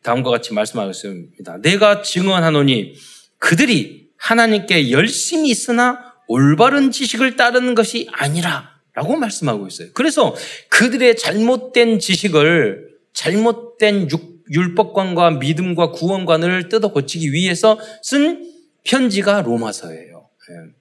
[0.08, 1.58] 다음과 같이 말씀하셨습니다.
[1.60, 2.94] 내가 증언하노니
[3.36, 9.88] 그들이 하나님께 열심히 있으나 올바른 지식을 따르는 것이 아니라 라고 말씀하고 있어요.
[9.92, 10.34] 그래서
[10.70, 14.08] 그들의 잘못된 지식을 잘못된
[14.50, 18.50] 율법관과 믿음과 구원관을 뜯어 고치기 위해서 쓴
[18.84, 20.28] 편지가 로마서예요.
[20.50, 20.72] 예.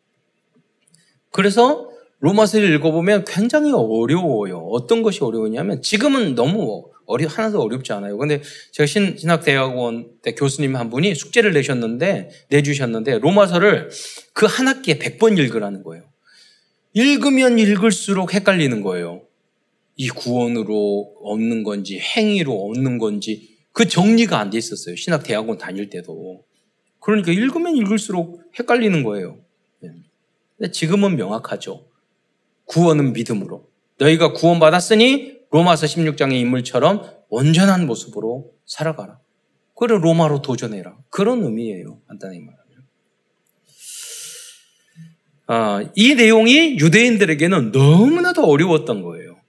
[1.31, 4.59] 그래서 로마서를 읽어보면 굉장히 어려워요.
[4.71, 8.17] 어떤 것이 어려우냐면 지금은 너무 어려 하나도 어렵지 않아요.
[8.17, 8.41] 근데
[8.71, 13.89] 제가 신, 신학대학원 때 교수님 한 분이 숙제를 내셨는데 내주셨는데 로마서를
[14.33, 16.03] 그 한 학기에 100번 읽으라는 거예요.
[16.93, 19.23] 읽으면 읽을수록 헷갈리는 거예요.
[19.95, 24.95] 이 구원으로 얻는 건지 행위로 얻는 건지 그 정리가 안 돼 있었어요.
[24.95, 26.43] 신학대학원 다닐 때도.
[26.99, 29.39] 그러니까 읽으면 읽을수록 헷갈리는 거예요.
[29.83, 29.89] 예.
[30.57, 31.85] 근데 지금은 명확하죠.
[32.65, 33.69] 구원은 믿음으로.
[33.99, 39.19] 너희가 구원받았으니 로마서 16장의 인물처럼 온전한 모습으로 살아가라.
[39.75, 40.97] 그래 로마로 도전해라.
[41.09, 41.99] 그런 의미예요.
[42.07, 42.65] 간단히 말하면.
[45.47, 49.39] 아, 이 내용이 유대인들에게는 너무나도 어려웠던 거예요.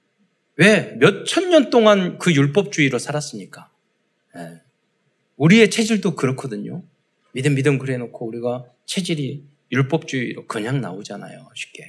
[0.57, 0.95] 왜?
[0.99, 3.71] 몇 천 년 동안 그 율법주의로 살았으니까.
[4.37, 4.61] 예.
[5.37, 6.83] 우리의 체질도 그렇거든요.
[7.33, 11.49] 믿음 믿음 그래 놓고 우리가 체질이 율법주의로 그냥 나오잖아요.
[11.55, 11.85] 쉽게.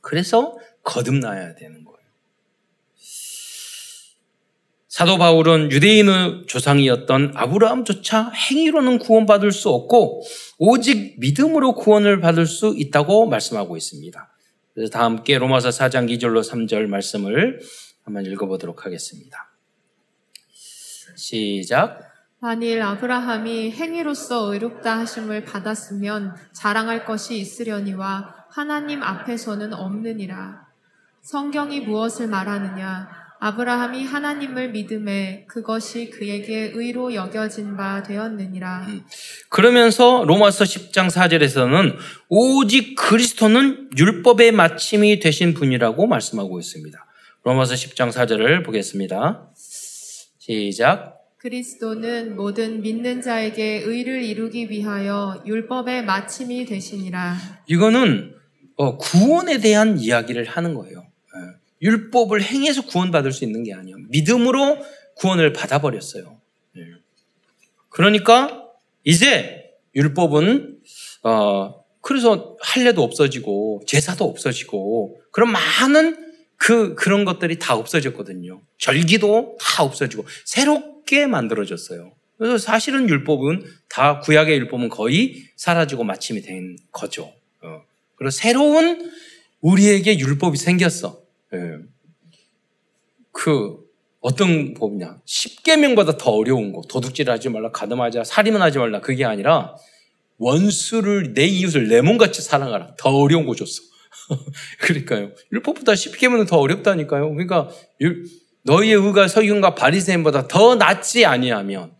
[0.00, 1.91] 그래서 거듭나야 되는 거예요.
[4.92, 10.22] 사도 바울은 유대인의 조상이었던 아브라함조차 행위로는 구원받을 수 없고
[10.58, 14.30] 오직 믿음으로 구원을 받을 수 있다고 말씀하고 있습니다.
[14.74, 17.60] 그래서 다 함께 로마서 4장 2절로 3절 말씀을
[18.04, 19.50] 한번 읽어보도록 하겠습니다.
[21.16, 22.12] 시작.
[22.40, 30.66] 만일 아브라함이 행위로서 의롭다 하심을 받았으면 자랑할 것이 있으려니와 하나님 앞에서는 없느니라.
[31.22, 33.21] 성경이 무엇을 말하느냐?
[33.44, 38.86] 아브라함이 하나님을 믿음에 그것이 그에게 의로 여겨진 바 되었느니라.
[39.48, 41.96] 그러면서 로마서 10장 4절에서는
[42.28, 46.96] 오직 그리스도는 율법의 마침이 되신 분이라고 말씀하고 있습니다.
[47.42, 49.50] 로마서 10장 4절을 보겠습니다.
[50.38, 51.18] 시작.
[51.38, 57.36] 그리스도는 모든 믿는 자에게 의를 이루기 위하여 율법의 마침이 되시니라.
[57.66, 58.36] 이거는
[58.76, 61.11] 어, 구원에 대한 이야기를 하는 거예요.
[61.82, 63.96] 율법을 행해서 구원받을 수 있는 게 아니에요.
[64.08, 64.78] 믿음으로
[65.16, 66.40] 구원을 받아버렸어요.
[66.76, 66.80] 예.
[67.88, 68.68] 그러니까
[69.04, 70.78] 이제 율법은
[71.24, 78.60] 어 그래서 할례도 없어지고 제사도 없어지고 그런 많은 그 그런 것들이 다 없어졌거든요.
[78.78, 82.12] 절기도 다 없어지고 새롭게 만들어졌어요.
[82.38, 87.32] 그래서 사실은 율법은 다 구약의 율법은 거의 사라지고 마침이 된 거죠.
[87.62, 87.82] 어.
[88.16, 89.10] 그리고 새로운
[89.60, 91.21] 우리에게 율법이 생겼어.
[91.54, 91.58] 예.
[93.32, 93.76] 그
[94.20, 95.20] 어떤 법이냐?
[95.26, 96.82] 10계명보다 더 어려운 거.
[96.88, 99.00] 도둑질 하지 말라, 가늠하지 살인은 하지 말라.
[99.00, 99.74] 그게 아니라
[100.38, 102.94] 원수를 내 이웃을 내 몸같이 사랑하라.
[102.98, 103.82] 더 어려운 거 줬어.
[104.80, 105.32] 그러니까요.
[105.52, 107.30] 율법보다 10계명은 더 어렵다니까요.
[107.30, 107.68] 그러니까
[108.64, 111.92] 너희의 의가 서기관과 바리새인보다 더 낫지 아니하면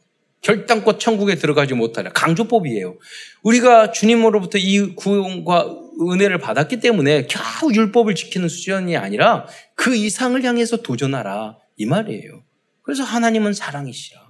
[0.42, 2.10] 결단코 천국에 들어가지 못하라.
[2.12, 2.98] 강조법이에요.
[3.42, 10.78] 우리가 주님으로부터 이 구원과 은혜를 받았기 때문에 겨우 율법을 지키는 수준이 아니라 그 이상을 향해서
[10.78, 11.58] 도전하라.
[11.76, 12.42] 이 말이에요.
[12.82, 14.20] 그래서 하나님은 사랑이시라.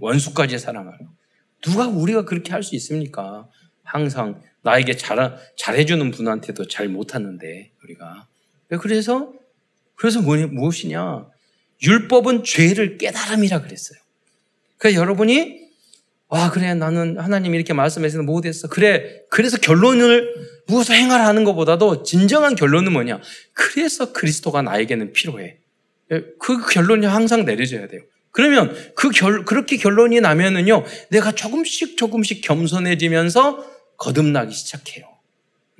[0.00, 0.98] 원수까지 사랑하라.
[1.62, 3.48] 누가 우리가 그렇게 할 수 있습니까?
[3.82, 8.28] 항상 나에게 잘, 잘해주는 분한테도 잘 못하는데, 우리가.
[8.80, 9.32] 그래서,
[9.96, 11.26] 그래서 뭐, 무엇이냐?
[11.82, 13.98] 율법은 죄를 깨달음이라 그랬어요.
[14.76, 15.59] 그러니까 여러분이
[16.30, 18.68] 와 그래 나는 하나님 이렇게 말씀해서 못했어.
[18.68, 20.32] 그래 그래서 결론을
[20.68, 23.20] 무엇을 행하라 하는 것보다도 진정한 결론은 뭐냐?
[23.52, 25.58] 그래서 그리스도가 나에게는 필요해.
[26.12, 28.02] 예, 그 결론이 항상 내려져야 돼요.
[28.32, 33.64] 그러면 그 결, 그렇게 결론이 나면은요, 내가 조금씩 조금씩 겸손해지면서
[33.96, 35.06] 거듭나기 시작해요.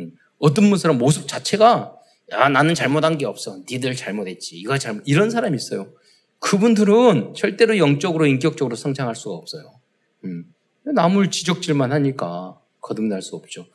[0.00, 1.94] 음, 어떤 분은 모습 자체가,
[2.32, 3.58] 야, 나는 잘못한 게 없어.
[3.70, 4.56] 니들 잘못했지.
[4.56, 5.92] 이거 잘못, 이런 사람이 있어요.
[6.40, 9.79] 그분들은 절대로 영적으로, 인격적으로 성장할 수가 없어요.
[10.24, 10.44] 음.
[10.84, 13.66] 남을 지적질만 하니까 거듭날 수 없죠.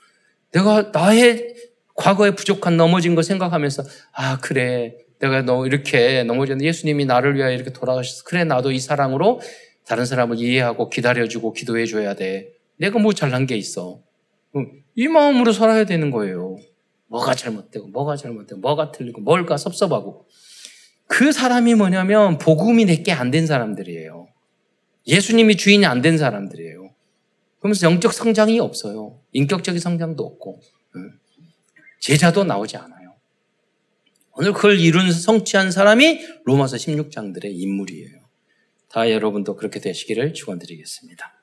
[0.52, 1.56] 내가 나의
[1.96, 7.72] 과거에 부족한 넘어진 거 생각하면서 아 그래 내가 너 이렇게 넘어졌는데 예수님이 나를 위하여 이렇게
[7.72, 8.24] 돌아가셨어.
[8.26, 9.40] 그래 나도 이 사랑으로
[9.88, 12.54] 다른 사람을 이해하고 기다려주고 기도해 줘야 돼.
[12.78, 14.02] 내가 뭐 잘난 게 있어.
[14.56, 16.58] 음, 이 마음으로 살아야 되는 거예요.
[17.08, 20.26] 뭐가 잘못되고 뭐가 잘못되고 뭐가 틀리고 뭘까 섭섭하고
[21.08, 24.28] 그 사람이 뭐냐면 복음이 내게 안 된 사람들이에요.
[25.08, 26.94] 예수님이 주인이 안 된 사람들이에요.
[27.60, 29.20] 그러면서 영적 성장이 없어요.
[29.34, 30.62] 인격적인 성장도 없고
[32.00, 33.16] 제자도 나오지 않아요.
[34.34, 38.20] 오늘 그걸 이룬 성취한 사람이 로마서 16장들의 인물이에요.
[38.90, 41.34] 다 여러분도 그렇게 되시기를 축원드리겠습니다.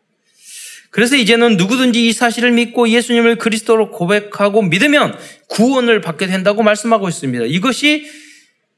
[0.90, 7.46] 그래서 이제는 누구든지 이 사실을 믿고 예수님을 그리스도로 고백하고 믿으면 구원을 받게 된다고 말씀하고 있습니다.
[7.46, 8.07] 이것이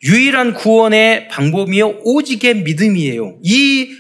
[0.05, 3.41] 유일한 구원의 방법이요 오직의 믿음이에요.
[3.43, 3.97] 이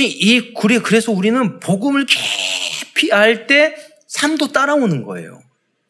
[0.00, 3.74] 이 그래서 우리는 복음을 깊이 알 때
[4.08, 5.40] 삶도 따라오는 거예요.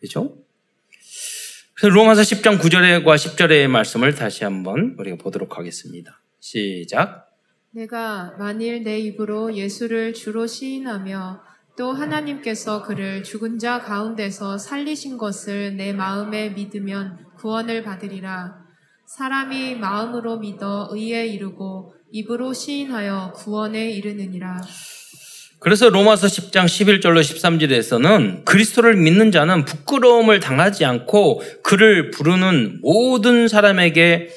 [0.01, 0.37] 그죠?
[1.75, 6.21] 그래서 로마서 10장 9절과 10절의 말씀을 다시 한번 우리가 보도록 하겠습니다.
[6.41, 7.29] 시작.
[7.71, 11.41] 내가 만일 내 입으로 예수를 주로 시인하며
[11.77, 18.67] 또 하나님께서 그를 죽은 자 가운데서 살리신 것을 내 마음에 믿으면 구원을 받으리라.
[19.07, 24.63] 사람이 마음으로 믿어 의에 이르고 입으로 시인하여 구원에 이르느니라.
[25.61, 34.31] 그래서 로마서 10장 11절로 13절에서는 그리스도를 믿는 자는 부끄러움을 당하지 않고 그를 부르는 모든 사람에게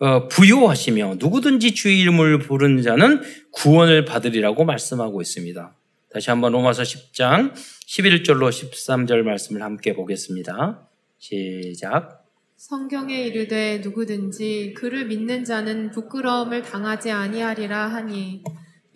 [0.00, 3.22] 어, 부요하시며 누구든지 주의 이름을 부르는 자는
[3.52, 5.74] 구원을 받으리라고 말씀하고 있습니다.
[6.10, 7.52] 다시 한번 로마서 10장
[7.86, 10.88] 11절로 13절 말씀을 함께 보겠습니다.
[11.18, 12.23] 시작.
[12.66, 18.42] 성경에 이르되 누구든지 그를 믿는 자는 부끄러움을 당하지 아니하리라 하니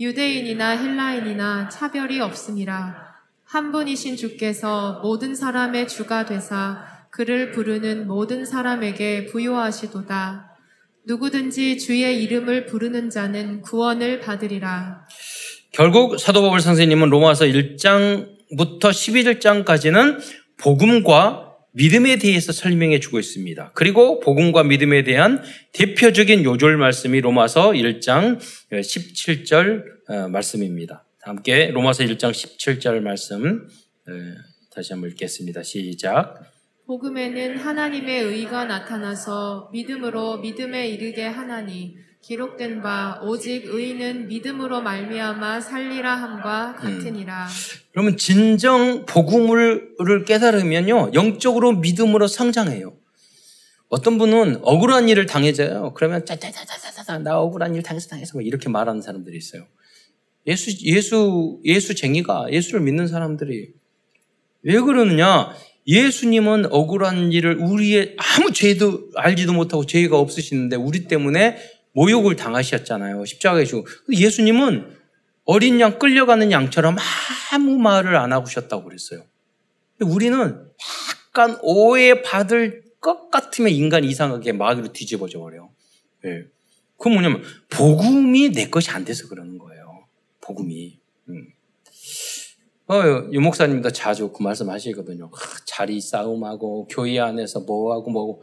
[0.01, 2.97] 유대인이나 헬라인이나 차별이 없음이라
[3.45, 10.57] 한 분이신 주께서 모든 사람의 주가 되사 그를 부르는 모든 사람에게 부요하시도다.
[11.05, 15.07] 누구든지 주의 이름을 부르는 자는 구원을 받으리라.
[15.73, 20.21] 결국 사도 바울 선생님은 로마서 1장부터 11장까지는
[20.57, 23.73] 복음과 믿음에 대해서 설명해 주고 있습니다.
[23.75, 28.39] 그리고 복음과 믿음에 대한 대표적인 요절 말씀이 로마서 1장
[28.73, 31.05] 17절 어, 말씀입니다.
[31.21, 33.69] 함께 로마서 1장 17절 말씀
[34.09, 34.13] 어,
[34.75, 35.63] 다시 한번 읽겠습니다.
[35.63, 36.41] 시작.
[36.87, 41.97] 복음에는 하나님의 의가 나타나서 믿음으로 믿음에 이르게 하나니
[42.29, 47.49] 기록된 바 오직 의인은 믿음으로 말미암아 살리라 함과 같으니라.
[47.91, 49.95] 그러면 진정 복음을
[50.27, 52.93] 깨달으면요 영적으로 믿음으로 성장해요.
[53.89, 55.95] 어떤 분은 억울한 일을 당해져요.
[55.95, 59.67] 그러면 짜짜짜짜짜짜 나 억울한 일 당해서 당해서 뭐 이렇게 말하는 사람들이 있어요.
[60.47, 63.73] 예수 예수 예수 쟁이가 예수를 믿는 사람들이
[64.65, 65.57] 왜 그러느냐?
[65.87, 71.57] 예수님은 억울한 일을 우리의 아무 죄도 알지도 못하고 죄가 없으시는데 우리 때문에
[71.93, 73.25] 모욕을 당하셨잖아요.
[73.25, 73.87] 십자가에 주고.
[74.13, 74.97] 예수님은
[75.45, 76.97] 어린 양 끌려가는 양처럼
[77.53, 79.25] 아무 말을 안 하고 셨다고 그랬어요.
[80.01, 80.69] 우리는
[81.31, 85.71] 약간 오해받을 것 같으면 인간 이상하게 마귀로 뒤집어져 버려요.
[86.25, 86.45] 예.
[86.97, 90.07] 그건 뭐냐면 복음이 내 것이 안 돼서 그러는 거예요.
[90.41, 90.99] 복음이.
[91.29, 91.49] 음.
[92.89, 95.31] 어, 유 목사님도 자주 그 말씀 하시거든요.
[95.65, 98.43] 자리 싸움하고 교회 안에서 뭐하고 뭐하고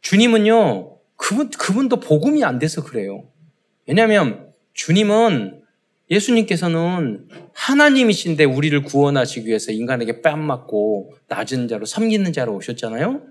[0.00, 3.28] 주님은요 그분, 그분도 복음이 안 돼서 그래요.
[3.86, 5.62] 왜냐하면 주님은
[6.10, 13.22] 예수님께서는 하나님이신데 우리를 구원하시기 위해서 인간에게 뺨 맞고 낮은 자로 섬기는 자로 오셨잖아요.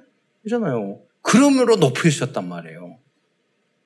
[0.41, 1.01] 그잖아요.
[1.21, 2.97] 그러므로 높이셨단 말이에요.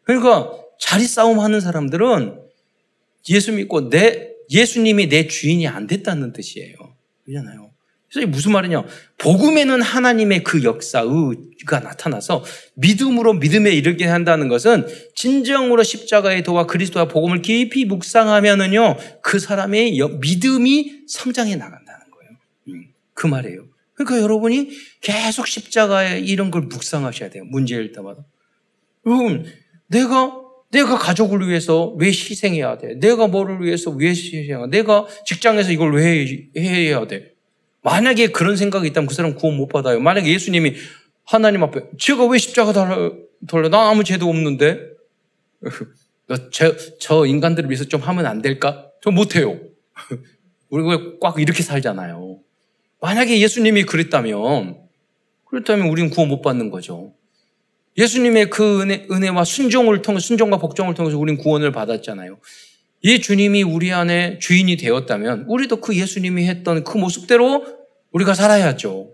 [0.03, 2.39] 그러니까 자리 싸움 하는 사람들은
[3.31, 6.75] 예수 믿고 내 예수님이 내 주인이 안 됐다는 뜻이에요.
[7.25, 7.71] 그잖아요.
[8.15, 8.85] 그래서 무슨 말이냐?
[9.17, 17.09] 복음에는 하나님의 그 역사, 의가 나타나서 믿음으로 믿음에 이르게 한다는 것은 진정으로 십자가의 도와 그리스도와
[17.09, 22.31] 복음을 깊이 묵상하면은요, 그 사람의 믿음이 성장해 나간다는 거예요.
[22.69, 23.65] 음, 그 말이에요.
[23.95, 24.69] 그러니까 여러분이
[25.01, 27.43] 계속 십자가에 이런 걸 묵상하셔야 돼요.
[27.45, 28.23] 문제일 때마다.
[29.05, 29.45] 여러분,
[29.87, 32.95] 내가 내가 가족을 위해서 왜 희생해야 돼?
[32.95, 34.77] 내가 뭐를 위해서 왜 희생해야 돼?
[34.79, 36.25] 내가 직장에서 이걸 왜
[36.57, 37.34] 해야 돼?
[37.85, 39.99] 만약에 그런 생각이 있다면 그 사람 구원 못 받아요.
[39.99, 40.73] 만약에 예수님이
[41.23, 43.11] 하나님 앞에 제가 왜 십자가 달려?
[43.69, 44.79] 나 아무 죄도 없는데
[46.51, 48.89] 저, 저 인간들을 위해서 좀 하면 안 될까?
[49.03, 49.59] 저 못해요.
[50.69, 52.39] 우리가 꽉 이렇게 살잖아요.
[53.01, 54.79] 만약에 예수님이 그랬다면
[55.45, 57.13] 그렇다면 우리는 구원 못 받는 거죠.
[57.99, 62.39] 예수님의 그 은혜, 은혜와 순종을 통해 순종과 복종을 통해서 우리는 구원을 받았잖아요.
[63.05, 67.63] 이 주님이 우리 안에 주인이 되었다면 우리도 그 예수님이 했던 그 모습대로
[68.11, 69.11] 우리가 살아야죠.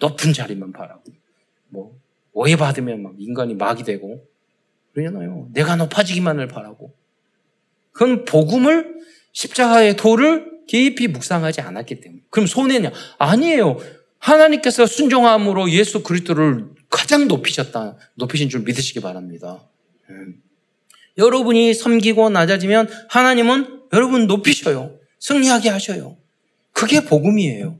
[0.00, 1.04] 높은 자리만 바라고.
[1.68, 1.96] 뭐,
[2.32, 4.26] 오해받으면 막 인간이 막이 되고.
[4.92, 5.50] 그러잖아요.
[5.52, 6.96] 내가 높아지기만을 바라고.
[7.92, 8.96] 그건 복음을
[9.30, 12.22] 십자가의 도를 깊이 묵상하지 않았기 때문에.
[12.30, 12.90] 그럼 손해냐?
[13.18, 13.78] 아니에요.
[14.18, 19.62] 하나님께서 순종함으로 예수 그리스도를 가장 높이셨다, 높이신 줄 믿으시기 바랍니다.
[20.10, 20.42] 음.
[21.18, 24.98] 여러분이 섬기고 낮아지면 하나님은 여러분 높이셔요.
[25.20, 26.16] 승리하게 하셔요.
[26.72, 27.78] 그게 복음이에요.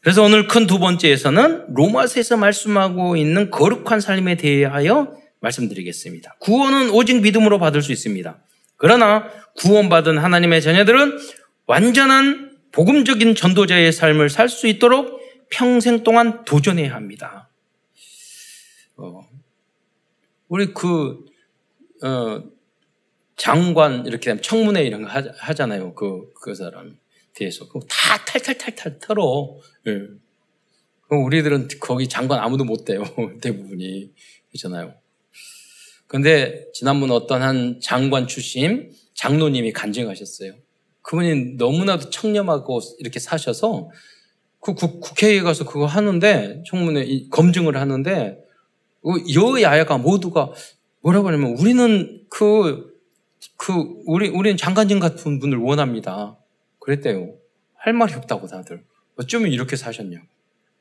[0.00, 6.36] 그래서 오늘 큰 두 번째에서는 로마서에서 말씀하고 있는 거룩한 삶에 대하여 말씀드리겠습니다.
[6.40, 8.38] 구원은 오직 믿음으로 받을 수 있습니다.
[8.76, 11.18] 그러나 구원받은 하나님의 자녀들은
[11.66, 17.48] 완전한 복음적인 전도자의 삶을 살 수 있도록 평생 동안 도전해야 합니다.
[18.96, 19.26] 어,
[20.54, 21.24] 우리 그,
[22.04, 22.44] 어,
[23.34, 26.96] 장관, 이렇게 되면 청문회 이런 거 하, 잖아요 그, 그 사람
[27.32, 27.66] 뒤에서.
[27.88, 29.58] 다 탈탈탈탈 털어.
[29.88, 30.00] 예.
[31.10, 33.02] 우리들은 거기 장관 아무도 못 돼요.
[33.42, 34.12] 대부분이.
[34.52, 34.94] 그렇잖아요.
[36.06, 40.54] 근데 지난번 어떤 한 장관 출신 장로님이 간증하셨어요.
[41.02, 43.90] 그분이 너무나도 청렴하고 이렇게 사셔서
[44.60, 48.43] 그 국회에 가서 그거 하는데 청문회 검증을 하는데
[49.62, 50.52] 여야가 모두가
[51.00, 52.94] 뭐라고 하냐면 우리는 그
[53.56, 53.72] 그
[54.06, 56.36] 우리 우리는 장관님 같은 분을 원합니다.
[56.80, 57.34] 그랬대요.
[57.74, 58.84] 할 말이 없다고 다들.
[59.16, 60.22] 어쩌면 이렇게 사셨냐.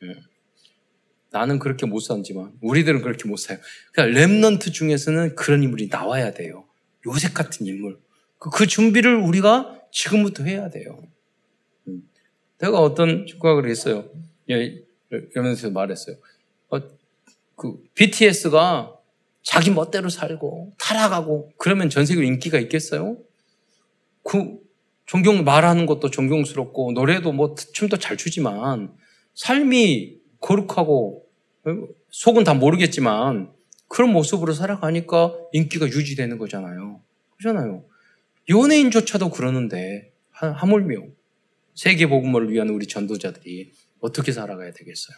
[0.04, 0.16] 예.
[1.32, 3.58] 나는 그렇게 못 산지만 우리들은 그렇게 못 사요.
[3.92, 6.66] 그러니까 remnant 중에서는 그런 인물이 나와야 돼요.
[7.08, 8.00] 요셉 같은 인물.
[8.38, 11.02] 그, 그 준비를 우리가 지금부터 해야 돼요.
[11.88, 12.04] 음.
[12.60, 14.10] 내가 어떤 축구가 그랬어요.
[14.48, 16.18] 이러면서 말했어요.
[16.70, 16.80] 어,
[17.56, 18.98] 그 BTS가
[19.42, 23.18] 자기 멋대로 살고 타락하고 그러면 전 세계로 인기가 있겠어요?
[24.24, 24.58] 그
[25.06, 28.94] 존경 말하는 것도 존경스럽고 노래도 뭐 춤도 잘 추지만
[29.36, 31.26] 삶이 거룩하고
[32.10, 33.52] 속은 다 모르겠지만
[33.88, 37.02] 그런 모습으로 살아가니까 인기가 유지되는 거잖아요.
[37.38, 37.86] 그렇잖아요.
[38.50, 41.02] 연예인조차도 그러는데 하물며
[41.76, 45.18] 세계 복음을 위한 우리 전도자들이 어떻게 살아가야 되겠어요?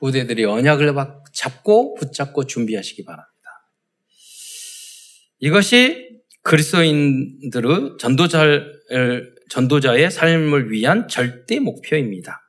[0.00, 0.94] 후대들이 언약을
[1.32, 3.28] 잡고 붙잡고 준비하시기 바랍니다.
[5.40, 6.08] 이것이
[6.42, 8.44] 그리스도인들의 전도자,
[9.50, 12.40] 전도자의 삶을 위한 절대 목표입니다.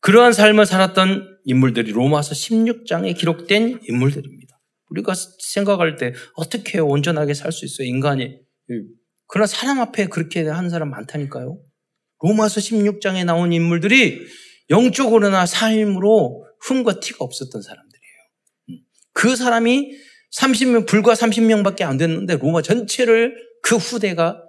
[0.00, 4.60] 그러한 삶을 살았던 인물들이 로마서 16장에 기록된 인물들입니다.
[4.90, 7.88] 우리가 생각할 때 어떻게 온전하게 살 수 있어요?
[7.88, 8.38] 인간이.
[9.26, 11.60] 그러나 사람 앞에 그렇게 하는 사람 많다니까요.
[12.22, 14.26] 로마서 16장에 나온 인물들이
[14.70, 18.14] 영적으로나 삶으로 흠과 티가 없었던 사람들이에요.
[18.70, 18.78] 음.
[19.12, 19.92] 그 사람이
[20.32, 24.42] 30명, 불과 30명밖에 안 됐는데 로마 전체를 그 후대가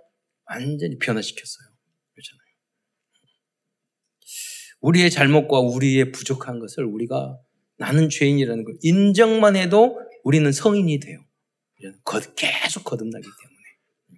[0.45, 1.67] 완전히 변화시켰어요.
[2.13, 2.39] 그렇잖아요.
[4.81, 7.37] 우리의 잘못과 우리의 부족한 것을 우리가
[7.77, 11.23] 나는 죄인이라는 걸 인정만 해도 우리는 성인이 돼요.
[12.35, 13.63] 계속 거듭나기 때문에.
[14.09, 14.15] 음.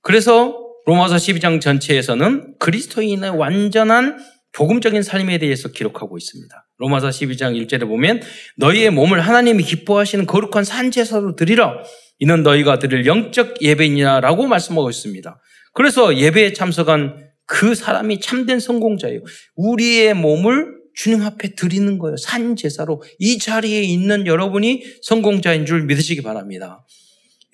[0.00, 4.16] 그래서 로마서 12장 전체에서는 그리스도인의 완전한
[4.52, 6.66] 복음적인 삶에 대해서 기록하고 있습니다.
[6.78, 8.22] 로마서 12장 1절에 보면
[8.56, 11.74] 너희의 몸을 하나님이 기뻐하시는 거룩한 산제사로 드리라.
[12.20, 15.38] 이는 너희가 드릴 영적 예배이냐라고 말씀하고 있습니다.
[15.74, 19.20] 그래서 예배에 참석한 그 사람이 참된 성공자예요.
[19.56, 22.16] 우리의 몸을 주님 앞에 드리는 거예요.
[22.16, 26.82] 산제사로 이 자리에 있는 여러분이 성공자인 줄 믿으시기 바랍니다.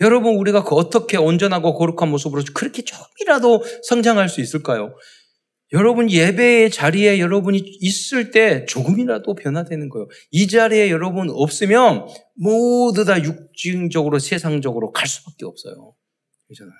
[0.00, 4.94] 여러분 우리가 그 어떻게 온전하고 거룩한 모습으로 그렇게 조금이라도 성장할 수 있을까요?
[5.72, 10.06] 여러분 예배의 자리에 여러분이 있을 때 조금이라도 변화되는 거예요.
[10.30, 15.94] 이 자리에 여러분 없으면 모두 다 육징적으로 세상적으로 갈 수밖에 없어요.
[16.46, 16.74] 그렇잖아요.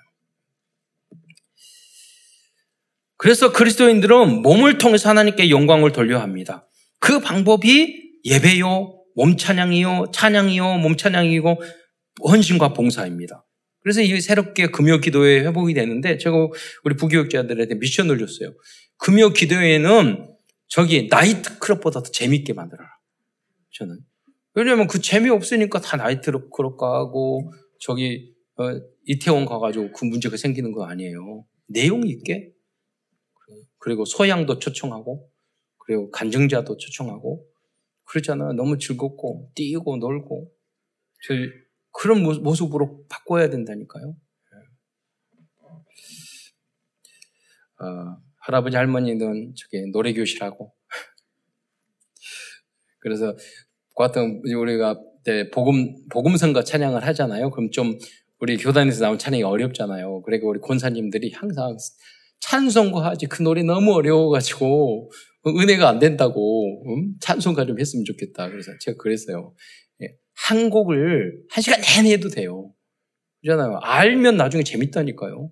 [3.17, 6.69] 그래서 그리스도인들은 몸을 통해서 하나님께 영광을 돌려 합니다.
[6.99, 11.63] 그 방법이 예배요, 몸 찬양이요, 찬양이요, 몸 찬양이고
[12.23, 13.45] 헌신과 봉사입니다.
[13.81, 16.37] 그래서 이 새롭게 금요 기도회 회복이 되는데 제가
[16.85, 18.55] 우리 부교육자들한테 미션을 줬어요.
[18.99, 20.35] 금요 기도회는
[20.69, 22.89] 저기 나이트 클럽보다 더 재밌게 만들어라.
[23.73, 23.99] 저는.
[24.55, 28.65] 왜냐면 그 재미없으니까 다 나이트 클럽 가고 저기 어,
[29.05, 31.45] 이태원 가가지고 그 문제가 생기는 거 아니에요.
[31.67, 32.53] 내용 있게
[33.79, 35.29] 그리고 소양도 초청하고
[35.79, 37.45] 그리고 간증자도 초청하고
[38.05, 38.53] 그렇잖아.
[38.53, 40.51] 너무 즐겁고 뛰고 놀고
[41.27, 41.51] 저희
[41.95, 44.15] 그런 모습으로 바꿔야 된다니까요.
[47.81, 50.75] 어, 할아버지 할머니는 저기 노래 교실하고
[53.01, 53.37] 그래서
[53.97, 55.01] 같은 우리가
[55.53, 57.51] 복음 복음성가 찬양을 하잖아요.
[57.51, 57.97] 그럼 좀
[58.41, 60.23] 우리 교단에서 나온 찬양이 어렵잖아요.
[60.23, 61.77] 그러니까 우리 권사님들이 항상
[62.41, 65.11] 찬송가 하지 그 노래 너무 어려워가지고
[65.47, 67.15] 은혜가 안 된다고 음?
[67.21, 68.51] 찬송가 좀 했으면 좋겠다.
[68.51, 69.55] 그래서 제가 그랬어요.
[70.35, 72.75] 한 곡을 한 시간 내내 해도 돼요.
[73.43, 73.79] 그렇잖아요.
[73.83, 75.51] 알면 나중에 재밌다니까요.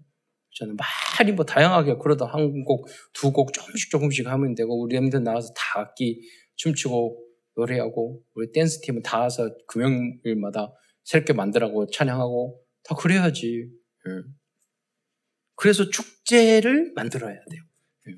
[0.54, 5.22] 저는 많이 뭐 다양하게 그러다 한 곡, 두 곡 조금씩 조금씩 하면 되고 우리 엠들
[5.22, 6.20] 나와서 다 악기
[6.56, 7.18] 춤추고
[7.56, 10.72] 노래하고 우리 댄스 팀은 다 와서 금요일마다
[11.04, 13.66] 새롭게 만들라고 찬양하고 다 그래야지.
[14.08, 14.10] 예.
[15.54, 17.62] 그래서 축제를 만들어야 돼요.
[18.08, 18.12] 예.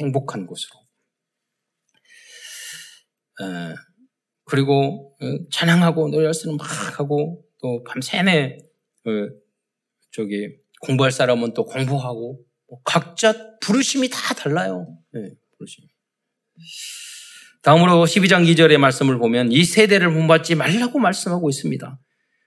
[0.00, 0.80] 행복한 곳으로.
[3.42, 3.74] 예.
[4.48, 8.58] 그리고 어, 찬양하고 노래할 수는 막 하고 또 밤새내
[9.04, 9.10] 어,
[10.10, 10.48] 저기
[10.80, 14.98] 공부할 사람은 또 공부하고 뭐 각자 부르심이 다 달라요.
[15.12, 15.84] 네, 부르심.
[17.62, 21.98] 다음으로 12장 2절의 말씀을 보면 이 세대를 본받지 말라고 말씀하고 있습니다.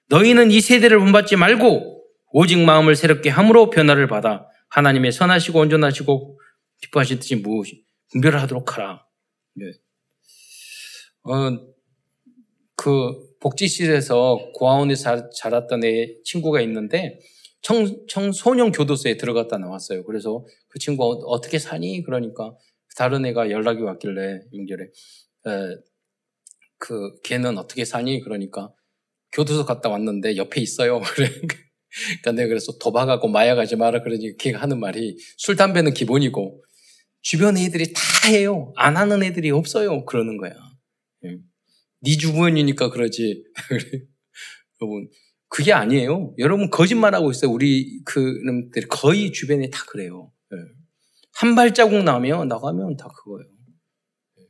[0.10, 6.40] 너희는 이 세대를 본받지 말고 오직 마음을 새롭게 함으로 변화를 받아 하나님의 선하시고 온전하시고
[6.82, 9.06] 기뻐하신 뜻이 무엇이 분별하도록 하라.
[9.56, 9.66] 네.
[11.24, 11.71] 어,
[12.82, 17.20] 그 복지실에서 고아원에서 자랐던 애 친구가 있는데
[17.62, 20.04] 청, 청소년 교도소에 들어갔다 나왔어요.
[20.04, 22.02] 그래서 그 친구가 어, 떻게 사니?
[22.02, 22.56] 그러니까
[22.98, 25.52] 다른 애가 연락이 왔길래 용결에 에,
[26.80, 28.20] 그 걔는 어떻게 사니?
[28.22, 28.74] 그러니까
[29.32, 31.02] 교도소 갔다 왔는데 옆에 있어요.
[31.14, 36.64] 그러니까 내가 그래서 도박하고 마약하지 마라 그러니 걔가 하는 말이 술 담배는 기본이고
[37.22, 38.74] 주변 애들이 다 해요.
[38.76, 40.04] 안 하는 애들이 없어요.
[40.06, 40.56] 그러는 거야.
[41.26, 41.51] 예.
[42.04, 43.44] 네 주변이니까 그러지.
[44.82, 45.10] 여러분
[45.48, 46.34] 그게 아니에요.
[46.40, 47.52] 여러분 거짓말하고 있어요.
[47.52, 50.32] 우리 그놈들 거의 주변에 다 그래요.
[50.54, 50.58] 예.
[51.34, 53.50] 한 발자국 나면 나가면 다 그거예요.
[54.40, 54.44] 예.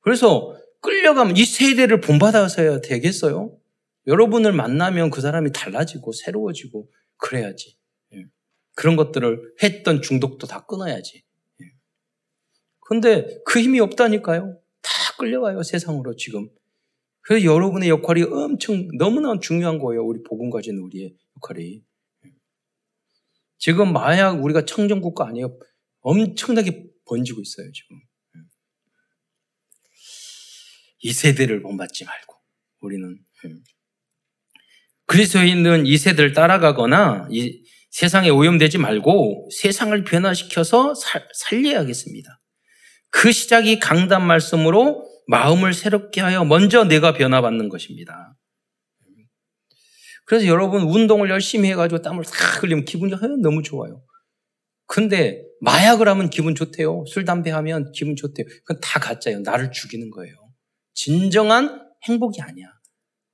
[0.00, 3.56] 그래서 끌려가면 이 세대를 본받아서야 되겠어요?
[4.06, 7.76] 여러분을 만나면 그 사람이 달라지고 새로워지고 그래야지.
[8.14, 8.24] 예.
[8.74, 11.24] 그런 것들을 했던 중독도 다 끊어야지.
[11.62, 11.66] 예.
[12.80, 14.61] 근데 그 힘이 없다니까요.
[15.12, 16.48] 다 끌려가요, 세상으로 지금.
[17.20, 20.04] 그래서 여러분의 역할이 엄청 너무나 중요한 거예요.
[20.04, 21.82] 우리 복음 가진 우리의 역할이.
[22.26, 22.30] 예.
[23.58, 25.56] 지금 마약 우리가 청정국가 아니에요.
[26.00, 28.00] 엄청나게 번지고 있어요, 지금.
[31.04, 32.36] 이 세대를 본받지 말고
[32.80, 33.18] 우리는
[35.06, 42.41] 그리스도인은 이 세대를 따라가거나 이 세상에 오염되지 말고 세상을 변화시켜서 살, 살려야겠습니다.
[43.12, 48.36] 그 시작이 강단 말씀으로 마음을 새롭게 하여 먼저 내가 변화받는 것입니다.
[50.24, 54.02] 그래서 여러분 운동을 열심히 해가지고 땀을 싹 흘리면 기분이 너무 좋아요.
[54.86, 57.04] 근데 마약을 하면 기분 좋대요.
[57.06, 58.46] 술, 담배 하면 기분 좋대요.
[58.64, 59.40] 그건 다 가짜예요.
[59.40, 60.34] 나를 죽이는 거예요.
[60.94, 62.66] 진정한 행복이 아니야.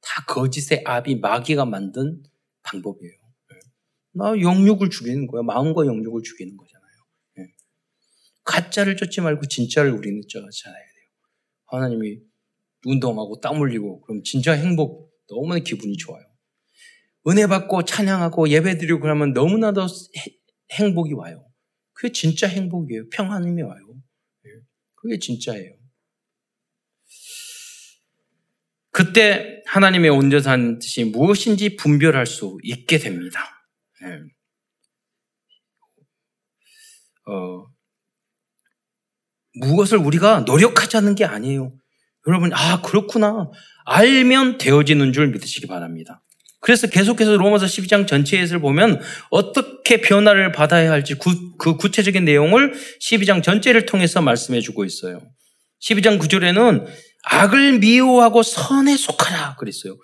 [0.01, 2.23] 다 거짓의 압이 마귀가 만든
[2.63, 3.13] 방법이에요.
[3.53, 3.59] 예.
[4.13, 5.43] 나 영육을 죽이는 거야.
[5.43, 6.78] 마음과 영육을 죽이는 거잖아요.
[6.78, 6.78] 예.
[8.49, 11.09] 가짜를 쫓지 말고 진짜를 우리는 쫓아야 돼요.
[11.67, 12.19] 하나님이
[12.87, 16.25] 운동하고 땀 흘리고 그럼 진짜 행복 너무나 기분이 좋아요.
[17.29, 19.87] 은혜 받고 찬양하고 예배 드리고 그러면 너무나도
[20.73, 21.47] 행복이 와요.
[21.93, 23.11] 그게 진짜 행복이에요.
[23.11, 23.81] 평안함이 와요.
[24.47, 24.51] 예.
[24.95, 25.77] 그게 진짜예요.
[28.91, 33.41] 그때 하나님의 온전한 뜻이 무엇인지 분별할 수 있게 됩니다.
[34.01, 34.21] 네.
[37.31, 37.78] 어,
[39.61, 41.73] 무엇을 우리가 노력하지 게 아니에요.
[42.27, 43.51] 여러분, 아, 그렇구나.
[43.87, 46.23] 알면 되어지는 줄 믿으시기 바랍니다.
[46.61, 49.01] 그래서 계속해서 로마서 12장 전체에서 보면
[49.31, 55.21] 어떻게 변화를 받아야 할지 구, 그 구체적인 내용을 12장 전체를 통해서 말씀해 주고 있어요.
[55.81, 56.87] 12장 9절에는
[57.25, 59.97] 악을 미워하고 선에 속하라 그랬어요.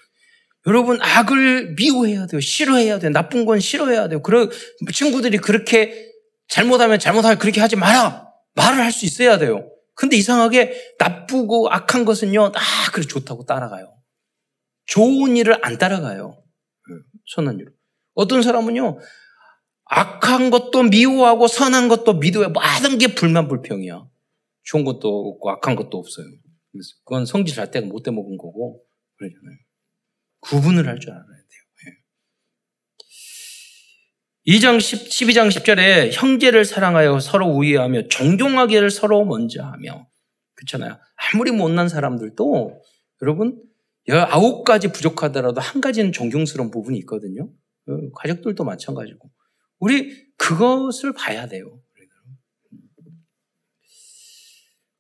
[0.66, 2.40] 여러분 악을 미워해야 돼요.
[2.40, 3.10] 싫어해야 돼요.
[3.10, 4.22] 나쁜 건 싫어해야 돼요.
[4.22, 4.48] 그러
[4.92, 6.08] 친구들이 그렇게
[6.48, 8.24] 잘못하면 잘못하면 그렇게 하지 마라.
[8.54, 9.70] 말을 할 수 있어야 돼요.
[9.94, 12.52] 근데 이상하게 나쁘고 악한 것은요.
[12.54, 13.96] 아 그래 좋다고 따라가요.
[14.86, 16.42] 좋은 일을 안 따라가요.
[17.34, 17.72] 선한 일.
[18.14, 18.98] 어떤 사람은요.
[19.86, 22.48] 악한 것도 미워하고 선한 것도 미워해.
[22.48, 24.04] 모든 게 불만 불평이야.
[24.64, 26.26] 좋은 것도 없고 악한 것도 없어요.
[27.04, 28.82] 그건 성질 잘 때가 못 돼 먹은 거고
[29.18, 29.58] 그러잖아요.
[30.40, 31.43] 구분을 할 줄 알아야 돼요.
[34.46, 40.06] 2장 10, 12장 10절에 형제를 사랑하여 서로 우애하며 존경하기를 서로 먼저 하며
[40.54, 40.98] 그렇잖아요.
[41.16, 42.82] 아무리 못난 사람들도
[43.22, 43.62] 여러분
[44.10, 47.50] 아홉 가지 부족하더라도 한 가지는 존경스러운 부분이 있거든요.
[47.88, 49.30] 어, 가족들도 마찬가지고
[49.78, 51.80] 우리 그것을 봐야 돼요.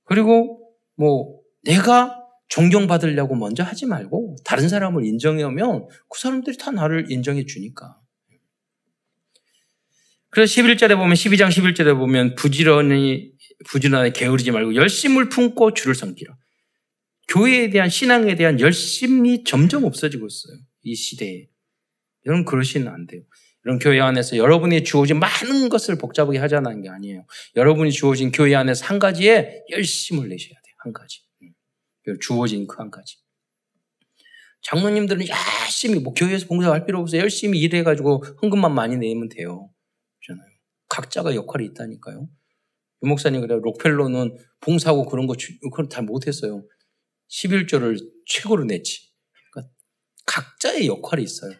[0.04, 2.18] 그리고 뭐 내가
[2.48, 8.00] 존경받으려고 먼저 하지 말고 다른 사람을 인정해오면 그 사람들이 다 나를 인정해 주니까.
[10.34, 13.30] 그래서 11절에 보면 12장 11절에 보면 부지런히
[13.68, 16.36] 부지런하게 게으르지 말고 열심을 품고 주를 섬기라.
[17.28, 20.58] 교회에 대한 신앙에 대한 열심이 점점 없어지고 있어요.
[20.82, 21.46] 이 시대에.
[22.26, 23.22] 여러분 그러시면 안 돼요.
[23.64, 27.24] 이런 교회 안에서 여러분이 주어진 많은 것을 복잡하게 하자는 게 아니에요.
[27.54, 30.74] 여러분이 주어진 교회 안에서 한 가지에 열심을 내셔야 돼요.
[30.78, 31.20] 한 가지.
[32.20, 33.16] 주어진 그 한 가지.
[34.62, 37.20] 장로님들은 열심히 뭐 교회에서 봉사할 필요 없어요.
[37.20, 39.70] 열심히 일해가지고 헌금만 많이 내면 돼요.
[40.94, 42.28] 각자가 역할이 있다니까요.
[43.02, 46.64] 유 목사님 그래 록펠로는 봉사하고 그런 거 그걸 잘 못했어요.
[47.30, 49.10] 11조를 최고로 냈지.
[49.52, 49.72] 그러니까
[50.26, 51.52] 각자의 역할이 있어요.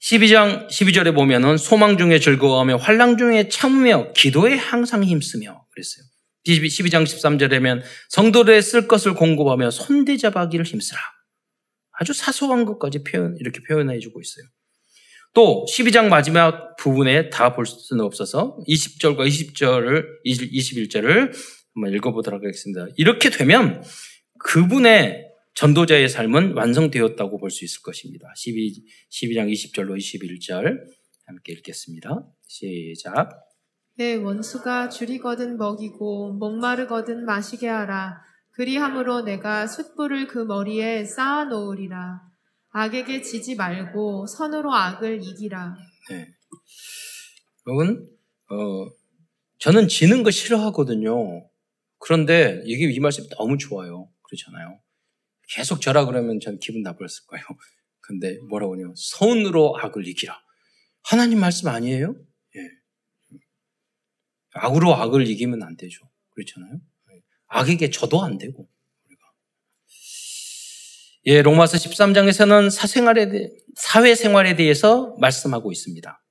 [0.00, 6.04] 12장 12절에 보면은 소망 중에 즐거워하며 환랑 중에 참으며 기도에 항상 힘쓰며 그랬어요.
[6.46, 10.98] 12장 13절에면 성도들의 쓸 것을 공급하며 손대잡아기를 힘쓰라.
[11.92, 14.46] 아주 사소한 것까지 표현, 이렇게 표현해 주고 있어요.
[15.34, 21.32] 또 12장 마지막 부분에 다 볼 수는 없어서 20절과 20절을 21절을
[21.74, 22.86] 한번 읽어보도록 하겠습니다.
[22.96, 23.82] 이렇게 되면
[24.40, 28.32] 그분의 전도자의 삶은 완성되었다고 볼 수 있을 것입니다.
[28.36, 30.78] 12, 12장 20절로 21절
[31.26, 32.24] 함께 읽겠습니다.
[32.46, 33.30] 시작.
[33.96, 38.22] 내 원수가 줄이거든 먹이고 목마르거든 마시게 하라.
[38.52, 42.27] 그리함으로 내가 숯불을 그 머리에 쌓아 놓으리라.
[42.70, 45.76] 악에게 지지 말고 선으로 악을 이기라.
[46.10, 46.28] 네.
[47.66, 48.08] 여러분,
[48.50, 48.90] 어,
[49.58, 51.48] 저는 지는 거 싫어하거든요.
[51.98, 54.08] 그런데 이게 이 말씀이 너무 좋아요.
[54.22, 54.80] 그렇잖아요.
[55.48, 57.44] 계속 저라 그러면 전 기분 나빴을 거예요.
[58.00, 58.92] 근데 뭐라고 하냐.
[58.96, 60.38] 선으로 악을 이기라.
[61.02, 62.14] 하나님 말씀 아니에요?
[62.56, 63.38] 예.
[64.52, 66.08] 악으로 악을 이기면 안 되죠.
[66.30, 66.80] 그렇잖아요.
[67.48, 68.68] 악에게 져도 안 되고.
[71.26, 76.22] 예, 로마서 13장에서는 사생활에 대해, 사회생활에 대해서 말씀하고 있습니다.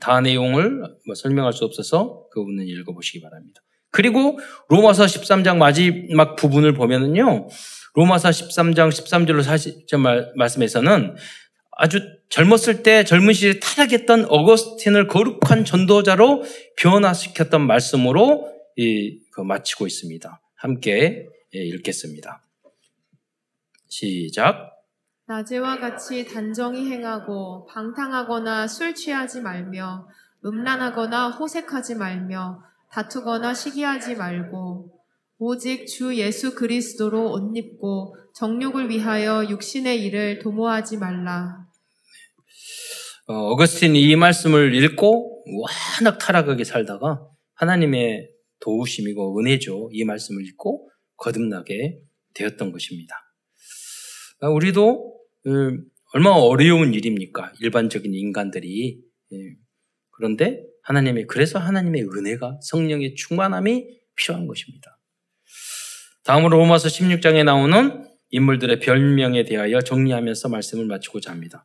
[0.00, 3.60] 다 내용을 뭐 설명할 수 없어서 그 부분은 읽어보시기 바랍니다.
[3.90, 7.48] 그리고 로마서 13장 마지막 부분을 보면은요,
[7.94, 11.14] 로마서 13장 13절로 40절 말씀에서는
[11.72, 12.00] 아주
[12.30, 16.44] 젊었을 때 젊은 시절에 타락했던 어거스틴을 거룩한 전도자로
[16.76, 20.40] 변화시켰던 말씀으로 이, 그 마치고 있습니다.
[20.56, 22.42] 함께 예, 읽겠습니다.
[23.92, 24.70] 시작.
[25.26, 30.08] 낮에와 같이 단정히 행하고 방탕하거나 술 취하지 말며
[30.42, 34.98] 음란하거나 호색하지 말며 다투거나 시기하지 말고
[35.36, 41.66] 오직 주 예수 그리스도로 옷 입고 정욕을 위하여 육신의 일을 도모하지 말라.
[43.26, 45.44] 어, 어거스틴이 이 말씀을 읽고
[46.00, 47.26] 워낙 타락하게 살다가
[47.56, 48.30] 하나님의
[48.60, 49.90] 도우심이고 은혜죠.
[49.92, 50.88] 이 말씀을 읽고
[51.18, 52.00] 거듭나게
[52.32, 53.31] 되었던 것입니다.
[54.42, 57.52] 아, 우리도 음, 얼마나 어려운 일입니까?
[57.60, 58.98] 일반적인 인간들이.
[59.32, 59.36] 예.
[60.10, 63.86] 그런데 하나님의, 그래서 하나님의 은혜가 성령의 충만함이
[64.16, 64.98] 필요한 것입니다.
[66.24, 71.64] 다음으로 로마서 16장에 나오는 인물들의 별명에 대하여 정리하면서 말씀을 마치고자 합니다.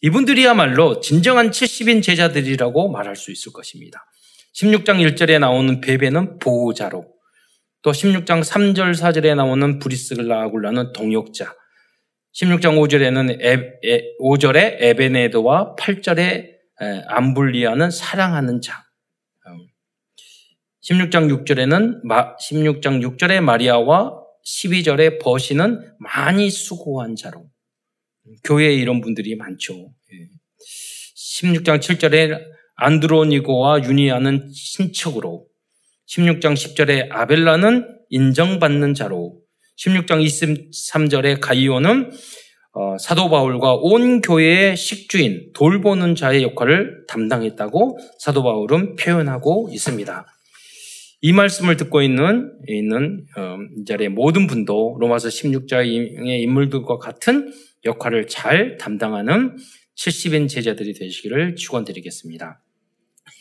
[0.00, 4.06] 이분들이야말로 진정한 70인 제자들이라고 말할 수 있을 것입니다.
[4.54, 7.06] 16장 1절에 나오는 베베는 보호자로,
[7.82, 11.54] 또 16장 3절 4절에 나오는 브리스글라 아굴라는 동역자,
[12.36, 16.50] 16장 5절에는 에, 에, 5절에 에베네드와 8절에
[17.08, 18.84] 암블리아는 사랑하는 자.
[20.82, 21.44] 16장 음.
[21.44, 27.48] 6절에는 16장 6절에 마리아와 12절에 버시는 많이 수고한 자로.
[28.44, 29.94] 교회에 이런 분들이 많죠.
[31.16, 31.78] 16장 예.
[31.78, 32.38] 7절에
[32.74, 35.46] 안드로니고와 유니아는 친척으로
[36.06, 39.45] 16장 10절에 아벨라는 인정받는 자로
[39.76, 42.10] 16장 23절에 가이오는
[42.72, 50.26] 어, 사도 바울과 온 교회의 식주인, 돌보는 자의 역할을 담당했다고 사도 바울은 표현하고 있습니다.
[51.22, 57.50] 이 말씀을 듣고 있는, 있는 어, 이 자리의 모든 분도 로마서 16장의 인물들과 같은
[57.86, 59.56] 역할을 잘 담당하는
[59.96, 62.60] 70인 제자들이 되시기를 축원드리겠습니다.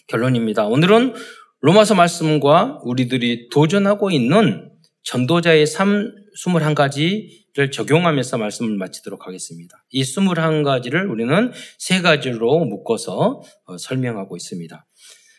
[0.08, 0.66] 결론입니다.
[0.68, 1.14] 오늘은
[1.60, 4.72] 로마서 말씀과 우리들이 도전하고 있는
[5.04, 9.86] 전도자의 삶 21가지를 적용하면서 말씀을 마치도록 하겠습니다.
[9.92, 14.86] 이 21가지를 우리는 세 가지로 묶어서 어, 설명하고 있습니다.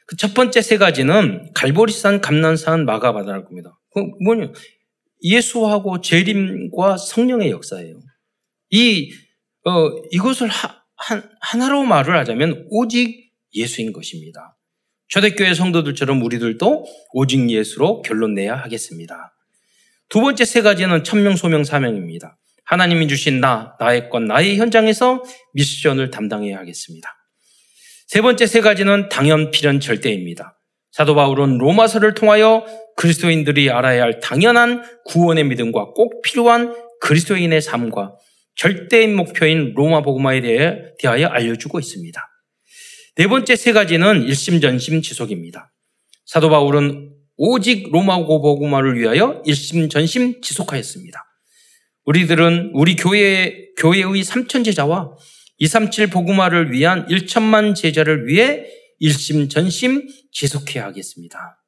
[0.06, 3.78] 그 첫 번째 세 가지는 갈보리산, 감난산, 마가바다라고 합니다.
[3.92, 4.52] 그 뭐냐?
[5.22, 7.98] 예수하고 재림과 성령의 역사예요.
[8.70, 9.10] 이,
[9.64, 14.56] 어, 이것을 하, 한, 하나로 말을 하자면 오직 예수인 것입니다.
[15.08, 19.35] 초대교회 성도들처럼 우리들도 오직 예수로 결론 내야 하겠습니다.
[20.08, 22.38] 두 번째 세 가지는 천명, 소명, 사명입니다.
[22.64, 25.22] 하나님이 주신 나, 나의 것, 나의 현장에서
[25.54, 27.08] 미션을 담당해야 하겠습니다.
[28.06, 30.58] 세 번째 세 가지는 당연, 필연, 절대입니다.
[30.92, 32.64] 사도 바울은 로마서를 통하여
[32.96, 38.14] 그리스도인들이 알아야 할 당연한 구원의 믿음과 꼭 필요한 그리스도인의 삶과
[38.54, 40.40] 절대인 목표인 로마 복음화에
[40.98, 42.20] 대하여 알려주고 있습니다.
[43.16, 45.72] 네 번째 세 가지는 일심전심 지속입니다.
[46.24, 51.22] 사도 바울은 오직 로마고 복음화를 위하여 일심 전심 지속하였습니다.
[52.04, 55.16] 우리들은 우리 교회 교회의 삼천 제자와
[55.58, 58.66] 237 복음화를 위한 1천만 제자를 위해
[58.98, 61.62] 일심 전심 지속해야 하겠습니다.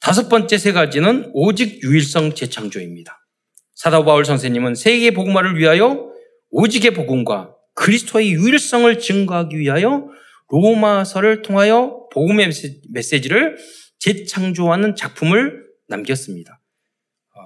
[0.00, 3.18] 다섯 번째 세 가지는 오직 유일성 재창조입니다.
[3.74, 6.10] 사도 바울 선생님은 세계 복음화를 위하여
[6.50, 10.08] 오직의 복음과 그리스도의 유일성을 증거하기 위하여
[10.50, 12.50] 로마서를 통하여 복음의
[12.90, 13.56] 메시지를
[14.02, 16.60] 재창조하는 작품을 남겼습니다.
[17.34, 17.40] 어,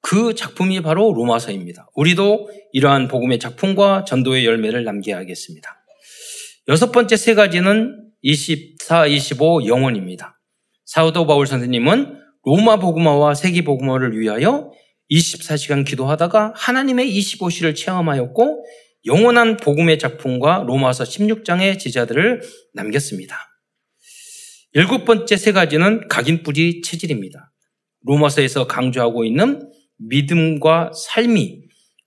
[0.00, 1.88] 그 작품이 바로 로마서입니다.
[1.96, 5.68] 우리도 이러한 복음의 작품과 전도의 열매를 남겨야겠습니다.
[6.68, 10.40] 여섯 번째 세 가지는 24, 25 영혼입니다.
[10.84, 14.70] 사우도 바울 선생님은 로마 복음화와 세계 복음화를 위하여
[15.10, 18.64] 24시간 기도하다가 하나님의 25시를 체험하였고
[19.06, 22.42] 영원한 복음의 작품과 로마서 16장의 제자들을
[22.74, 23.55] 남겼습니다.
[24.76, 27.50] 일곱 번째 세 가지는 각인뿌리 체질입니다.
[28.02, 31.62] 로마서에서 강조하고 있는 믿음과 삶이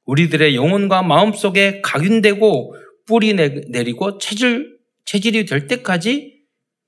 [0.06, 2.76] 우리들의 영혼과 마음 속에 각인되고
[3.08, 6.44] 뿌리 내리고 체질, 체질이 될 때까지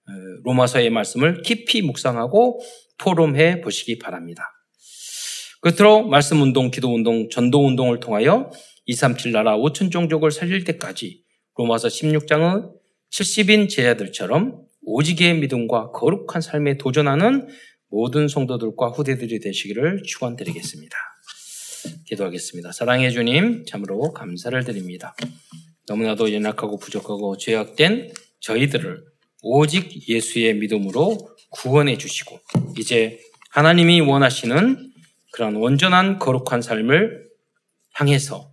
[0.07, 0.11] 어,
[0.43, 2.61] 로마서의 말씀을 깊이 묵상하고
[2.99, 4.43] 포럼해 보시기 바랍니다.
[5.61, 8.51] 끝으로 말씀 운동, 기도 운동, 전도 운동을 통하여
[8.86, 11.23] 237 나라 5천 종족을 살릴 때까지
[11.55, 12.69] 로마서 16장의
[13.11, 17.47] 70인 제자들처럼 오직의 믿음과 거룩한 삶에 도전하는
[17.89, 20.97] 모든 성도들과 후대들이 되시기를 축원드리겠습니다.
[22.05, 22.71] 기도하겠습니다.
[22.71, 25.15] 사랑해 주님, 참으로 감사를 드립니다.
[25.88, 29.03] 너무나도 연약하고 부족하고 죄악된 저희들을
[29.43, 32.39] 오직 예수의 믿음으로 구원해 주시고
[32.77, 33.19] 이제
[33.49, 34.91] 하나님이 원하시는
[35.32, 37.27] 그런 온전한 거룩한 삶을
[37.93, 38.51] 향해서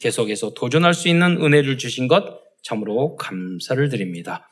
[0.00, 4.50] 계속해서 도전할 수 있는 은혜를 주신 것 참으로 감사를 드립니다.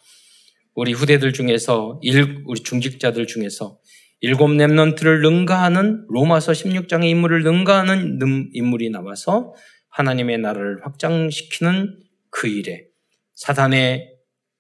[0.75, 3.79] 우리 후대들 중에서 일, 우리 중직자들 중에서
[4.21, 8.19] 일곱 랩런트를 능가하는 로마서 16장의 인물을 능가하는
[8.53, 9.53] 인물이 나와서
[9.89, 11.99] 하나님의 나라를 확장시키는
[12.31, 12.87] 그 일에
[13.35, 14.13] 사단의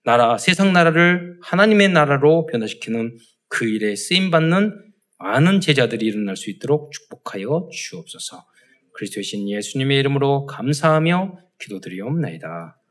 [0.04, 3.16] 나라, 세상 나라를 하나님의 나라로 변화시키는
[3.48, 8.44] 그 일에 쓰임받는 많은 제자들이 일어날 수 있도록 축복하여 주옵소서.
[8.94, 12.81] 그리스도의 신 예수님의 이름으로 감사하며 기도드리옵나이다.